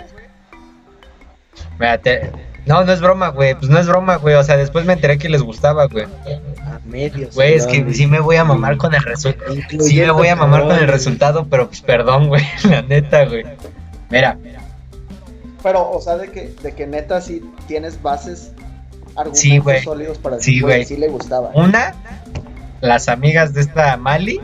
[1.56, 2.32] Espérate.
[2.66, 3.56] No, no es broma, güey.
[3.56, 4.36] Pues no es broma, güey.
[4.36, 6.06] O sea, después me enteré que les gustaba, güey.
[6.06, 7.36] A medios.
[7.36, 9.54] Güey, es que sí me voy a mamar con el resultado.
[9.82, 12.44] Sí me voy a mamar con el resultado, pero pues perdón, güey.
[12.70, 13.44] La neta, güey.
[14.10, 14.38] Mira,
[15.62, 18.52] Pero, o sea, de que, de que neta sí tienes bases,
[19.16, 19.84] argumentos Sí, güey.
[19.84, 20.86] sólidos para Sí, decir, güey, güey.
[20.86, 21.52] sí le gustaba.
[21.56, 21.94] Una,
[22.82, 24.40] las amigas de esta Mali.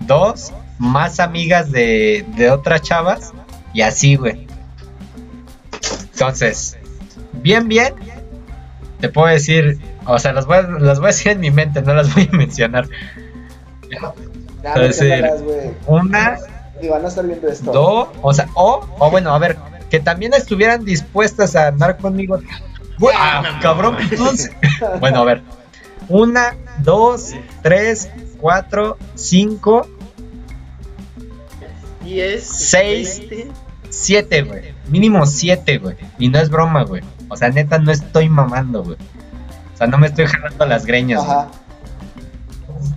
[0.00, 3.32] Dos, más amigas de, de otras chavas.
[3.72, 4.43] Y así, güey.
[6.14, 6.78] Entonces,
[7.32, 7.94] bien, bien.
[9.00, 11.82] Te puedo decir, o sea, las voy, a, las voy a decir en mi mente,
[11.82, 12.88] no las voy a mencionar.
[15.86, 16.38] Una,
[16.80, 17.72] Y van a estar viendo esto.
[17.72, 19.56] dos, o sea, o, o bueno, a ver,
[19.90, 22.40] que también estuvieran dispuestas a andar conmigo.
[22.98, 24.50] Güey, ah, cabrón, entonces.
[25.00, 25.42] Bueno, a ver.
[26.08, 28.08] Una, dos, tres,
[28.40, 29.86] cuatro, cinco,
[32.02, 33.18] 10, Seis.
[33.20, 33.48] 20.
[33.88, 34.73] siete, güey.
[34.88, 35.96] Mínimo siete, güey.
[36.18, 37.02] Y no es broma, güey.
[37.28, 38.96] O sea, neta, no estoy mamando, güey.
[39.74, 41.24] O sea, no me estoy jalando las greñas.
[41.24, 41.30] güey.
[41.36, 41.48] Ajá.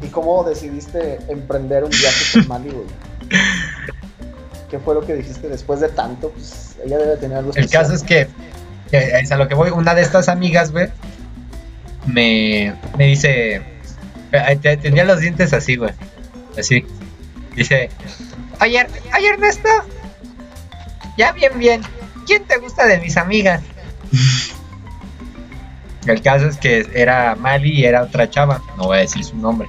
[0.02, 2.86] ¿Y cómo decidiste emprender un viaje con Mali, güey?
[4.70, 6.30] ¿Qué fue lo que dijiste después de tanto?
[6.32, 7.84] Pues ella debe tener algo El especial.
[7.84, 8.28] caso es que,
[8.92, 10.90] que es a lo que voy, una de estas amigas, güey,
[12.06, 13.62] me, me dice,
[14.62, 15.92] te- tenía los dientes así, güey,
[16.60, 16.86] así,
[17.56, 17.90] dice,
[18.62, 19.70] oye, Er- oye Ernesto,
[21.18, 21.82] ya bien, bien,
[22.26, 23.62] ¿quién te gusta de mis amigas?
[26.06, 29.36] El caso es que era Mali y era otra chava, no voy a decir su
[29.36, 29.68] nombre,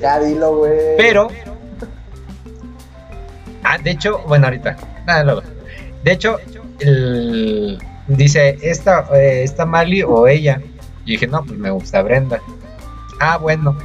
[0.00, 0.72] Ya dilo, güey.
[0.96, 1.28] pero,
[3.62, 4.76] ah, de hecho, bueno, ahorita,
[5.06, 5.42] nada, luego.
[6.02, 6.38] De hecho,
[6.80, 7.78] el-
[8.08, 10.60] dice, esta, eh, esta Mali o ella.
[11.06, 12.40] Y dije, no, pues me gusta Brenda.
[13.20, 13.76] Ah, bueno.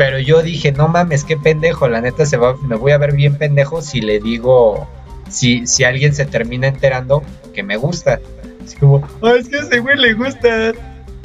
[0.00, 3.12] Pero yo dije, no mames, qué pendejo, la neta se va, me voy a ver
[3.12, 4.88] bien pendejo si le digo,
[5.28, 7.22] si, si alguien se termina enterando
[7.52, 8.18] que me gusta.
[8.64, 10.72] Así como, ah, es que a ese güey le gusta.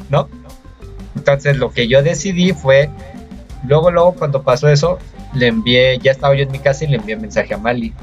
[0.09, 0.27] ¿No?
[1.15, 2.89] Entonces lo que yo decidí fue,
[3.65, 4.99] luego, luego cuando pasó eso,
[5.33, 7.93] le envié, ya estaba yo en mi casa y le envié mensaje a Mali.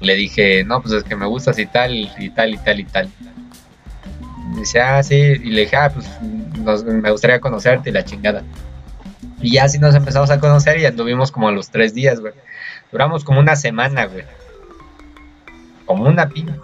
[0.00, 2.84] Le dije, no, pues es que me gustas y tal, y tal, y tal, y
[2.84, 3.08] tal.
[4.56, 8.42] Dice, ah, sí, y le dije, ah, pues me gustaría conocerte y la chingada.
[9.40, 12.32] Y ya así nos empezamos a conocer y anduvimos como a los tres días, güey.
[12.90, 14.24] Duramos como una semana, güey.
[15.86, 16.54] Como una pin.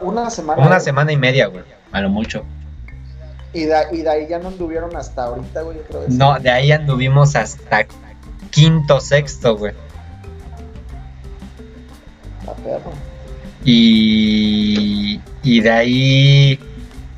[0.00, 0.56] Una semana.
[0.56, 0.84] Como una güey.
[0.84, 1.64] semana y media, güey.
[1.92, 2.44] A lo mucho.
[3.52, 6.10] Y de, y de ahí ya no anduvieron hasta ahorita, güey, otra vez.
[6.10, 7.86] No, de ahí anduvimos hasta
[8.50, 9.72] quinto, sexto, güey.
[12.46, 12.92] La perro.
[13.64, 16.60] Y, y de ahí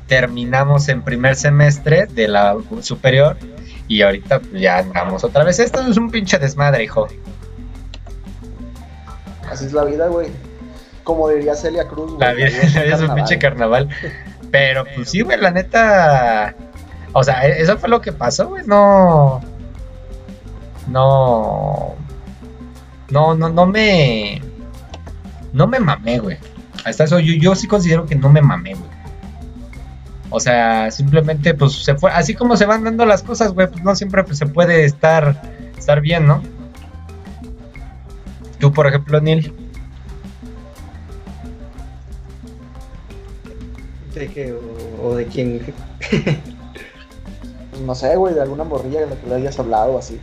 [0.07, 3.37] terminamos en primer semestre de la superior
[3.91, 5.59] y ahorita pues, ya andamos otra vez.
[5.59, 7.09] Esto es un pinche desmadre, hijo.
[9.51, 10.29] Así es la vida, güey.
[11.03, 12.19] Como diría Celia Cruz, güey.
[12.19, 13.89] La vida, la vida es un pinche carnaval.
[14.49, 16.55] Pero pues sí, güey, la neta.
[17.11, 18.63] O sea, e- eso fue lo que pasó, güey.
[18.65, 19.41] No.
[20.87, 21.95] No.
[23.09, 24.41] No, no, no me.
[25.51, 26.37] No me mamé, güey.
[26.85, 28.89] Hasta eso, yo, yo sí considero que no me mamé, güey.
[30.31, 32.09] O sea, simplemente, pues se fue.
[32.11, 35.39] Así como se van dando las cosas, güey, pues no siempre pues, se puede estar,
[35.77, 36.41] estar bien, ¿no?
[38.59, 39.53] Tú, por ejemplo, Neil.
[44.15, 44.53] ¿De qué?
[44.53, 45.61] O, o de quién?
[47.71, 50.19] Pues no sé, güey, de alguna morrilla de la que le hayas hablado o así.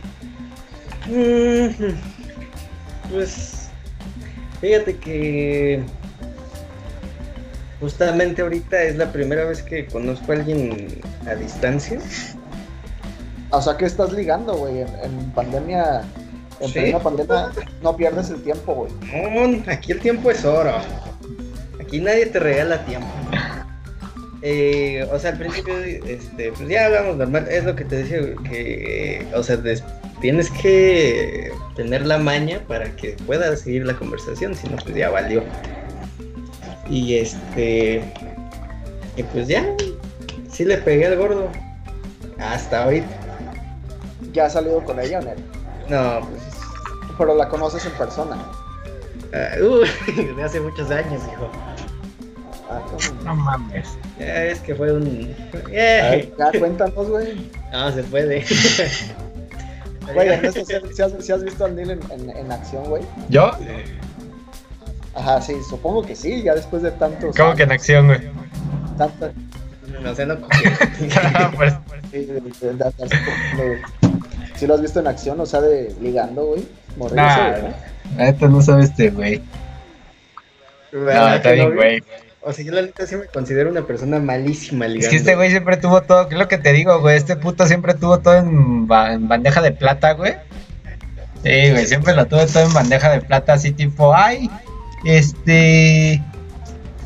[1.07, 1.93] Mm,
[3.11, 3.69] Pues
[4.61, 5.83] fíjate que
[7.79, 11.99] justamente ahorita es la primera vez que conozco a alguien a distancia.
[13.51, 14.81] O sea que estás ligando, güey.
[14.81, 16.01] En, en pandemia,
[16.59, 16.73] en Sí.
[16.73, 17.49] plena pandemia,
[17.81, 18.91] no pierdes el tiempo, güey.
[19.31, 20.73] No, aquí el tiempo es oro.
[21.79, 23.07] Aquí nadie te regala tiempo.
[24.41, 27.47] Eh, o sea, al principio, este, pues ya hablamos normal.
[27.49, 28.19] Es lo que te decía,
[28.49, 29.83] que, o sea, des-
[30.21, 35.09] tienes que tener la maña para que puedas seguir la conversación, si no, pues ya
[35.09, 35.43] valió.
[36.89, 38.01] Y este,
[39.15, 39.63] y pues ya,
[40.51, 41.47] sí le pegué al gordo.
[42.39, 43.07] Hasta ahorita.
[44.33, 45.37] Ya has salido con ella, Nel.
[45.89, 46.41] No, pues,
[47.17, 48.37] Pero la conoces en persona.
[49.61, 51.49] uh, de hace muchos años, hijo.
[52.71, 53.23] Ah, ¿cómo?
[53.23, 53.89] No mames.
[54.19, 55.35] Es que fue un.
[55.53, 57.49] A Eh, ver, ya cuéntanos, güey.
[57.71, 58.45] No, se puede.
[60.13, 62.83] Güey, Ernesto, ¿sí, has- sí has, sí has visto al Neil en, en, en acción,
[62.85, 63.03] güey?
[63.29, 63.51] ¿Yo?
[65.15, 67.35] Ajá, sí, supongo que sí, ya después de tantos.
[67.35, 68.19] ¿Cómo que en acción, güey?
[68.97, 69.31] tanta-
[70.03, 70.37] No sé, no
[71.57, 71.73] Pues,
[72.11, 73.81] sí, de- de-.
[74.55, 76.67] Sí lo has visto en acción, o sea, de ligando, güey.
[76.97, 77.61] Morrido, Nah, güey,
[78.17, 78.23] ¿no?
[78.23, 79.41] Esto no sabe este, güey.
[80.91, 82.03] No, ¿Verdad está bien, güey.
[82.41, 85.05] O sea, yo la neta sí me considero una persona malísima ligando.
[85.05, 87.17] Es que este güey siempre tuvo todo, ¿qué es lo que te digo, güey?
[87.17, 90.33] Este puto siempre tuvo todo en, ba- en bandeja de plata, güey.
[91.43, 94.49] Sí, güey, siempre lo tuve todo en bandeja de plata, así tipo, ay,
[95.05, 96.21] este,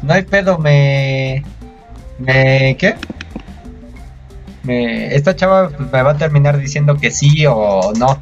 [0.02, 1.44] no hay pedo, me,
[2.20, 2.96] me, ¿qué?
[4.64, 8.22] Me, esta chava me va a terminar diciendo que sí o no,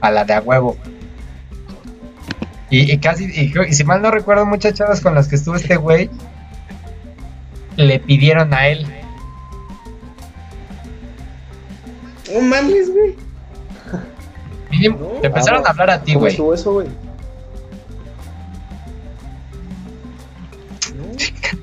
[0.00, 0.76] a la de a huevo.
[2.68, 5.76] Y, y casi, y, si mal no recuerdo, muchas chavas con las que estuvo este
[5.76, 6.10] güey,
[7.76, 8.86] le pidieron a él.
[12.34, 13.14] No mames, güey.
[14.70, 16.32] Mínimo, No, te empezaron ah, a hablar a ti, ¿Cómo güey.
[16.32, 16.88] estuvo eso, güey?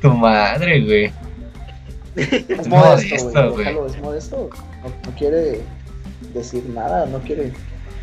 [0.04, 1.12] Tu madre, güey.
[2.16, 2.30] Es
[2.60, 3.68] Es modesto, güey.
[3.88, 4.50] Es modesto.
[4.84, 5.62] No, no quiere
[6.34, 7.54] decir nada, no quiere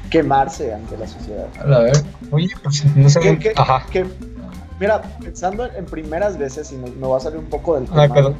[0.09, 1.47] quemarse ante la sociedad.
[1.61, 1.93] A ver,
[2.31, 3.53] oye, pues no sé.
[3.55, 3.85] Ajá.
[3.91, 4.07] que-
[4.81, 8.09] mira, pensando en primeras veces, y me, me va a salir un poco del hay
[8.09, 8.35] tema, pedo.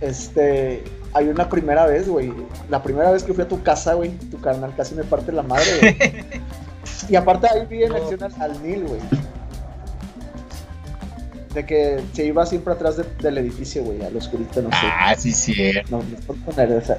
[0.00, 0.84] Este,
[1.14, 2.32] hay una primera vez, güey.
[2.70, 5.42] La primera vez que fui a tu casa, güey, tu carnal casi me parte la
[5.42, 5.96] madre, güey.
[7.08, 9.00] y aparte ahí vi en acción al, al Neil, güey.
[11.58, 14.76] De que se iba siempre atrás de- del edificio, güey, al oscurito, no sé.
[14.80, 15.72] Ah, sí, sí.
[15.90, 16.94] No, es poner, o sea,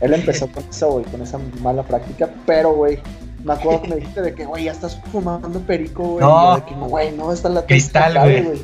[0.00, 2.98] él empezó con eso, güey, con esa mala práctica, pero, güey,
[3.44, 6.24] me acuerdo que me dijiste de que, güey, ya estás fumando perico, güey.
[6.24, 6.56] No.
[6.56, 8.62] de que, güey, no, está la Cristal, güey.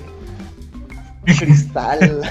[1.38, 2.22] Cristal.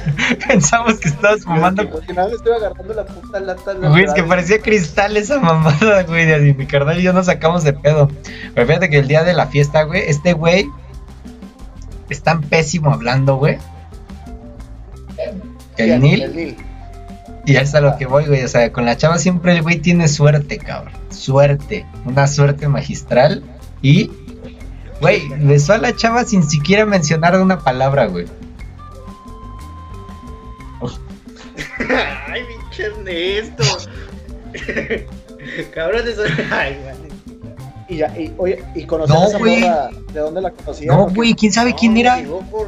[0.47, 1.89] Pensamos que estabas fumando.
[1.89, 3.73] Porque nada, me estoy agarrando la puta lata.
[3.75, 6.49] la Güey, es que parecía cristal esa mamada, güey.
[6.49, 8.09] Y mi carnal y yo nos sacamos de pedo.
[8.55, 10.67] Pero fíjate que el día de la fiesta, güey, este güey
[12.09, 13.57] es tan pésimo hablando, güey.
[15.75, 16.57] Que el Neil, el Neil.
[17.45, 18.43] y es a lo que voy, güey.
[18.43, 20.93] O sea, con la chava siempre el güey tiene suerte, cabrón.
[21.09, 21.85] Suerte.
[22.05, 23.43] Una suerte magistral.
[23.81, 24.11] Y,
[25.01, 28.25] güey, besó a la chava sin siquiera mencionar una palabra, güey.
[32.27, 33.63] Ay, pinche Ernesto.
[35.73, 36.23] Cabrón, eso.
[36.51, 37.06] Ay, güey.
[37.89, 39.61] Y ya, y, oye, y conocer No, a esa güey.
[39.61, 40.91] morra, ¿de dónde la conocía?
[40.91, 42.17] No, güey, quién sabe quién No, era.
[42.51, 42.67] por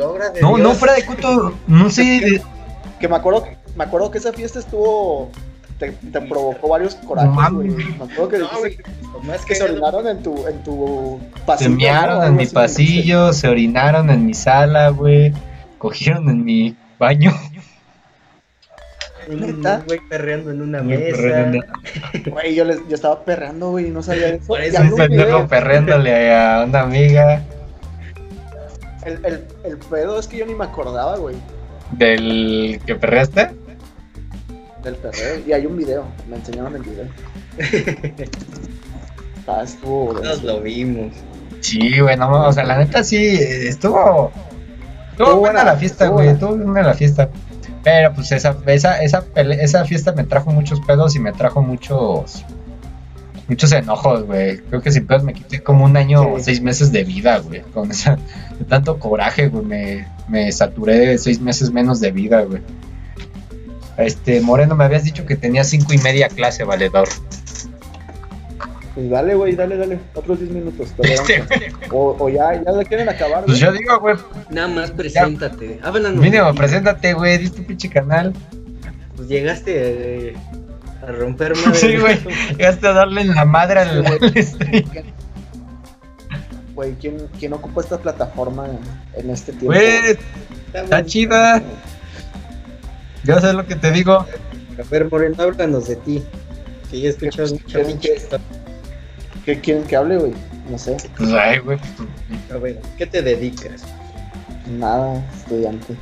[0.00, 0.78] obra de No, no, Dios.
[0.78, 2.02] fuera de cuento, no sé.
[2.02, 2.42] de-
[3.00, 3.44] Que me acuerdo,
[3.76, 5.30] me acuerdo que esa fiesta estuvo.
[5.78, 7.68] Te, te provocó varios corajes, No güey.
[7.70, 7.88] mames.
[7.98, 8.84] Me acuerdo que No, dijiste.
[9.12, 11.70] Lo más que se orinaron en tu, en tu Se pasillo.
[11.70, 11.76] ¿no?
[11.78, 15.32] mearon en mi pasillo, se orinaron en mi sala, güey.
[15.78, 17.32] Cogieron en mi baño.
[19.34, 19.78] Un ¿Neta?
[19.80, 21.50] un güey perreando en una mesa.
[22.30, 24.46] Güey, yo, les, yo estaba perreando, güey, y no sabía eso.
[24.46, 24.78] Por eso
[25.48, 27.42] perreándole a una amiga
[29.04, 31.36] El, el, el pedo es que yo ni me acordaba, güey,
[31.92, 33.50] del que perreaste.
[34.84, 35.40] del perreo.
[35.46, 37.06] Y hay un video, me enseñaron el video.
[39.46, 40.14] Ah, estuvo.
[40.14, 41.12] Todos lo vimos.
[41.60, 44.30] Sí, güey, no, o sea, la neta sí, estuvo.
[44.30, 44.32] Estuvo
[45.10, 46.32] Estuvo buena buena, la fiesta, estuvo güey, buena.
[46.32, 47.28] estuvo buena la fiesta.
[47.84, 52.44] Pero pues esa, esa, esa, esa fiesta me trajo muchos pedos y me trajo muchos.
[53.48, 54.58] Muchos enojos, güey.
[54.58, 57.62] Creo que sin pedos me quité como un año o seis meses de vida, güey.
[57.74, 58.16] Con esa,
[58.58, 59.64] de tanto coraje, güey.
[59.64, 62.62] Me, me saturé de seis meses menos de vida, güey.
[63.98, 67.08] Este, Moreno, me habías dicho que tenía cinco y media clase, valedor.
[68.94, 69.98] Pues dale, güey, dale, dale.
[70.14, 70.88] Otros 10 minutos.
[70.98, 71.44] Este,
[71.90, 74.16] o, o ya, ya le quieren acabar, Pues yo digo, güey,
[74.50, 75.80] Nada más preséntate.
[75.82, 76.20] Háblanos.
[76.20, 78.34] mínimo, preséntate, güey, di tu pinche canal.
[79.16, 80.36] Pues llegaste eh,
[81.06, 81.74] a romper madre.
[81.74, 82.18] Sí, güey.
[82.50, 84.04] Llegaste a darle en la madre al,
[84.42, 84.84] stream.
[86.74, 88.66] Güey, ¿quién, ¿quién ocupa esta plataforma
[89.14, 89.66] en, este tiempo?
[89.66, 90.18] Güey,
[90.74, 91.62] está chida.
[93.24, 94.12] Yo sé lo que te digo.
[94.14, 94.26] A
[94.90, 96.22] ver, Moreno, háblanos de ti.
[96.90, 97.78] Que ya escuchas mucha
[99.44, 99.60] ¿Qué- pinche qué- historia.
[99.60, 100.32] ¿Qué quieren que hable, güey?
[100.70, 100.96] No sé.
[101.16, 101.78] Pues, ay, güey.
[102.52, 103.82] A ver, ¿qué te dedicas?
[104.78, 105.96] Nada, estudiante.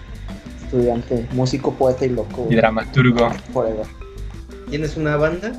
[0.65, 2.47] Estudiante, músico, poeta y loco.
[2.51, 3.31] Y dramaturgo.
[3.53, 3.87] Forever.
[4.69, 5.53] ¿Tienes una banda?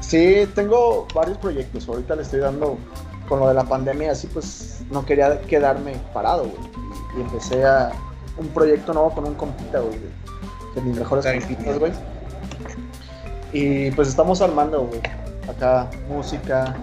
[0.00, 1.88] Sí, tengo varios proyectos.
[1.88, 2.78] Ahorita le estoy dando
[3.28, 6.70] con lo de la pandemia, así pues no quería quedarme parado, güey.
[7.16, 7.90] Y, y empecé a
[8.36, 9.98] un proyecto nuevo con un compita, güey.
[10.74, 11.92] de- mis mejores compitas, güey.
[13.52, 15.00] Y pues estamos armando, güey.
[15.48, 16.74] Acá música.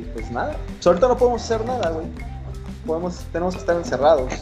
[0.00, 0.56] Y pues nada.
[0.74, 2.06] Pues, ahorita no podemos hacer nada, güey.
[2.86, 4.32] Podemos, tenemos que estar encerrados.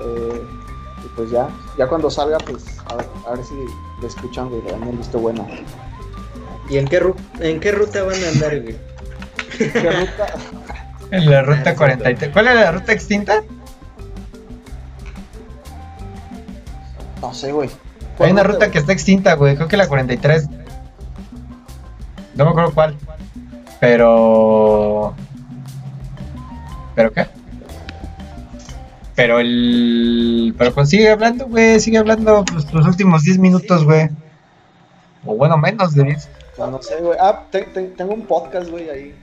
[0.00, 0.42] Eh,
[1.04, 1.48] y pues ya,
[1.78, 3.54] ya cuando salga, pues a ver, a ver si
[4.00, 5.46] le escuchan, güey, le dan el visto bueno.
[6.68, 8.76] ¿Y en qué, ru- en qué ruta van a andar, güey?
[9.56, 10.26] ¿Qué ruta?
[11.12, 12.32] En la ruta sí, 43.
[12.32, 13.42] ¿Cuál era la ruta extinta?
[17.20, 17.70] No sé, güey.
[18.18, 19.54] Hay una ruta que está extinta, güey.
[19.56, 20.48] Creo que la 43.
[22.36, 22.96] No me acuerdo cuál.
[23.80, 25.14] Pero.
[26.94, 27.26] ¿Pero qué?
[29.14, 30.54] Pero el.
[30.58, 31.80] Pero pues sigue hablando, güey.
[31.80, 34.08] Sigue hablando pues, los últimos 10 minutos, güey.
[35.24, 36.28] O bueno, menos de 10.
[36.56, 37.18] Pues no sé, güey.
[37.20, 39.14] Ah, te- te- tengo un podcast, güey, ahí.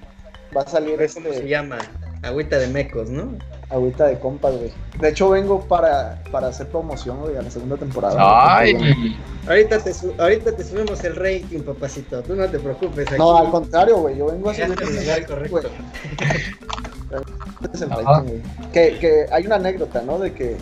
[0.56, 1.78] Va a salir ¿Cómo se este llama?
[2.22, 3.34] Agüita de mecos, ¿no?
[3.74, 4.72] Agüita de compas, güey.
[5.00, 8.16] De hecho, vengo para, para hacer promoción, güey, a la segunda temporada.
[8.58, 9.18] Ay.
[9.48, 12.22] Ahorita te, ahorita te subimos el rating, papacito.
[12.24, 13.08] Tú no te preocupes.
[13.08, 14.18] Aquí No, al contrario, güey.
[14.18, 15.52] Yo vengo a subir el lugar correcto.
[15.52, 17.24] güey.
[17.64, 18.42] Este es el rating, güey.
[18.72, 20.20] Que, que hay una anécdota, ¿no?
[20.20, 20.56] De que,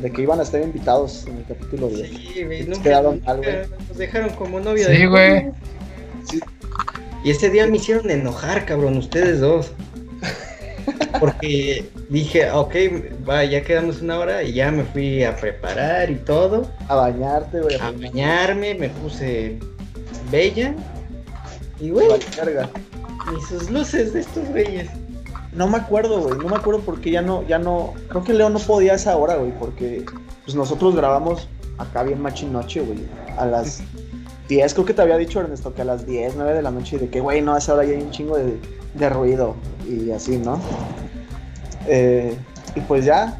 [0.00, 2.08] de que iban a estar invitados en el capítulo 10.
[2.08, 2.60] Sí, güey.
[2.60, 3.56] Nos nunca- quedaron nunca mal, güey.
[3.88, 5.50] Nos dejaron como novia Sí, de güey.
[6.30, 6.40] Sí.
[7.24, 9.72] Y ese día me hicieron enojar, cabrón, ustedes dos.
[11.20, 12.74] Porque dije, ok,
[13.28, 17.60] va, ya quedamos una hora y ya me fui a preparar y todo, A bañarte,
[17.60, 17.76] güey.
[17.76, 19.58] a bañarme, me puse
[20.30, 20.74] bella.
[21.80, 22.68] Y güey, verga.
[23.32, 24.88] ni sus luces de estos güeyes.
[25.52, 26.38] No me acuerdo, güey.
[26.38, 27.94] No me acuerdo porque ya no, ya no.
[28.08, 30.04] Creo que Leo no podía a esa hora, güey, porque
[30.44, 31.48] pues nosotros grabamos
[31.78, 32.98] acá bien machinoche, güey.
[33.36, 33.80] A las
[34.48, 36.96] 10, creo que te había dicho Ernesto, que a las 10, 9 de la noche,
[36.96, 38.58] y de que, güey, no, a esa hora ya hay un chingo de,
[38.94, 39.54] de ruido
[39.86, 40.60] y así, ¿no?
[41.86, 42.36] Eh,
[42.74, 43.38] y pues ya,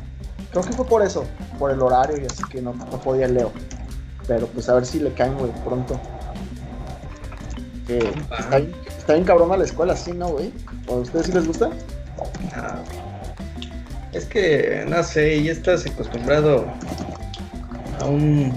[0.51, 1.25] creo que fue por eso,
[1.59, 3.53] por el horario y así que no, no podía Leo.
[4.27, 5.99] Pero pues a ver si le caen, güey, pronto.
[7.87, 8.13] Bien,
[8.87, 10.53] está bien cabrón a la escuela, sí, ¿no, güey?
[10.89, 11.71] ¿A ustedes sí les gusta?
[12.55, 12.83] Ah,
[14.13, 16.67] es que, no sé, ya estás acostumbrado
[18.01, 18.53] a un,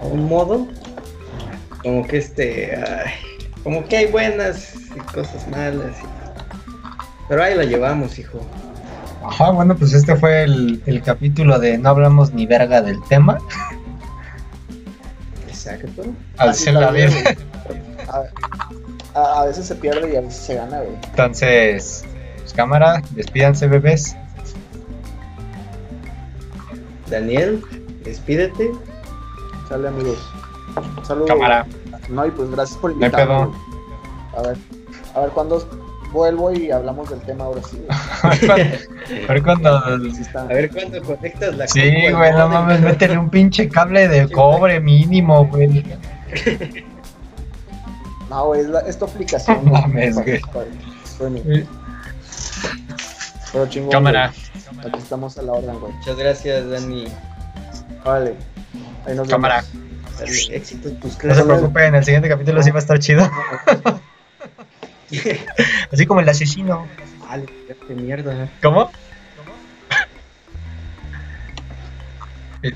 [0.00, 0.66] a un modo,
[1.84, 3.12] como que este, ay,
[3.62, 5.96] como que hay buenas y cosas malas.
[6.02, 6.06] y-
[7.28, 8.40] Pero ahí la llevamos, hijo.
[9.24, 13.38] Ajá, bueno, pues este fue el, el capítulo de no hablamos ni verga del tema.
[15.48, 16.02] Exacto.
[16.36, 16.88] Al ser la
[19.14, 20.96] a veces se pierde y a veces se gana, güey.
[21.10, 22.04] Entonces,
[22.38, 24.16] pues cámara, despídanse bebés.
[27.08, 27.62] Daniel,
[28.04, 28.70] despídete.
[29.68, 30.18] Sale, amigos.
[31.02, 31.28] Saludos.
[31.28, 31.66] Cámara.
[32.08, 33.48] No, y pues gracias por invitarme.
[34.36, 34.56] A ver,
[35.14, 35.66] a ver cuándo
[36.12, 37.84] vuelvo y hablamos del tema ahora sí.
[39.28, 39.76] A ver cuando.
[39.76, 44.80] A ver cuándo conectas la Sí, güey, no mames, métele un pinche cable de cobre
[44.80, 45.84] mínimo, güey.
[48.30, 49.64] No, güey, es, la- es tu aplicación.
[49.64, 50.40] No mames, güey.
[53.52, 53.90] Pero chingón.
[53.90, 54.32] Cámara.
[54.74, 54.86] güey.
[54.88, 55.92] Aquí estamos a la orden, güey.
[55.92, 57.04] Muchas gracias, Dani.
[58.04, 58.34] Vale.
[59.06, 59.62] Ahí nos Cámara.
[59.72, 59.72] vemos.
[59.74, 59.83] Dale,
[60.22, 63.28] éxito en tus No se preocupen, el siguiente capítulo sí va a estar chido.
[65.92, 66.86] Así como el asesino.
[67.28, 67.46] Vale,
[67.86, 68.48] qué mierda.
[68.62, 68.90] ¿Cómo?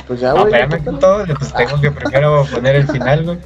[0.07, 0.53] Pues ya, No, güey.
[0.55, 1.25] espérame, córtalo.
[1.25, 3.39] puto, pues tengo que primero poner el final, güey.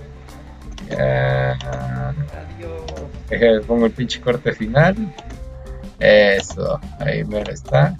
[0.90, 2.82] Adiós.
[3.30, 4.96] Deja, pongo el pinche corte final.
[6.00, 7.94] Eso, ahí mero está.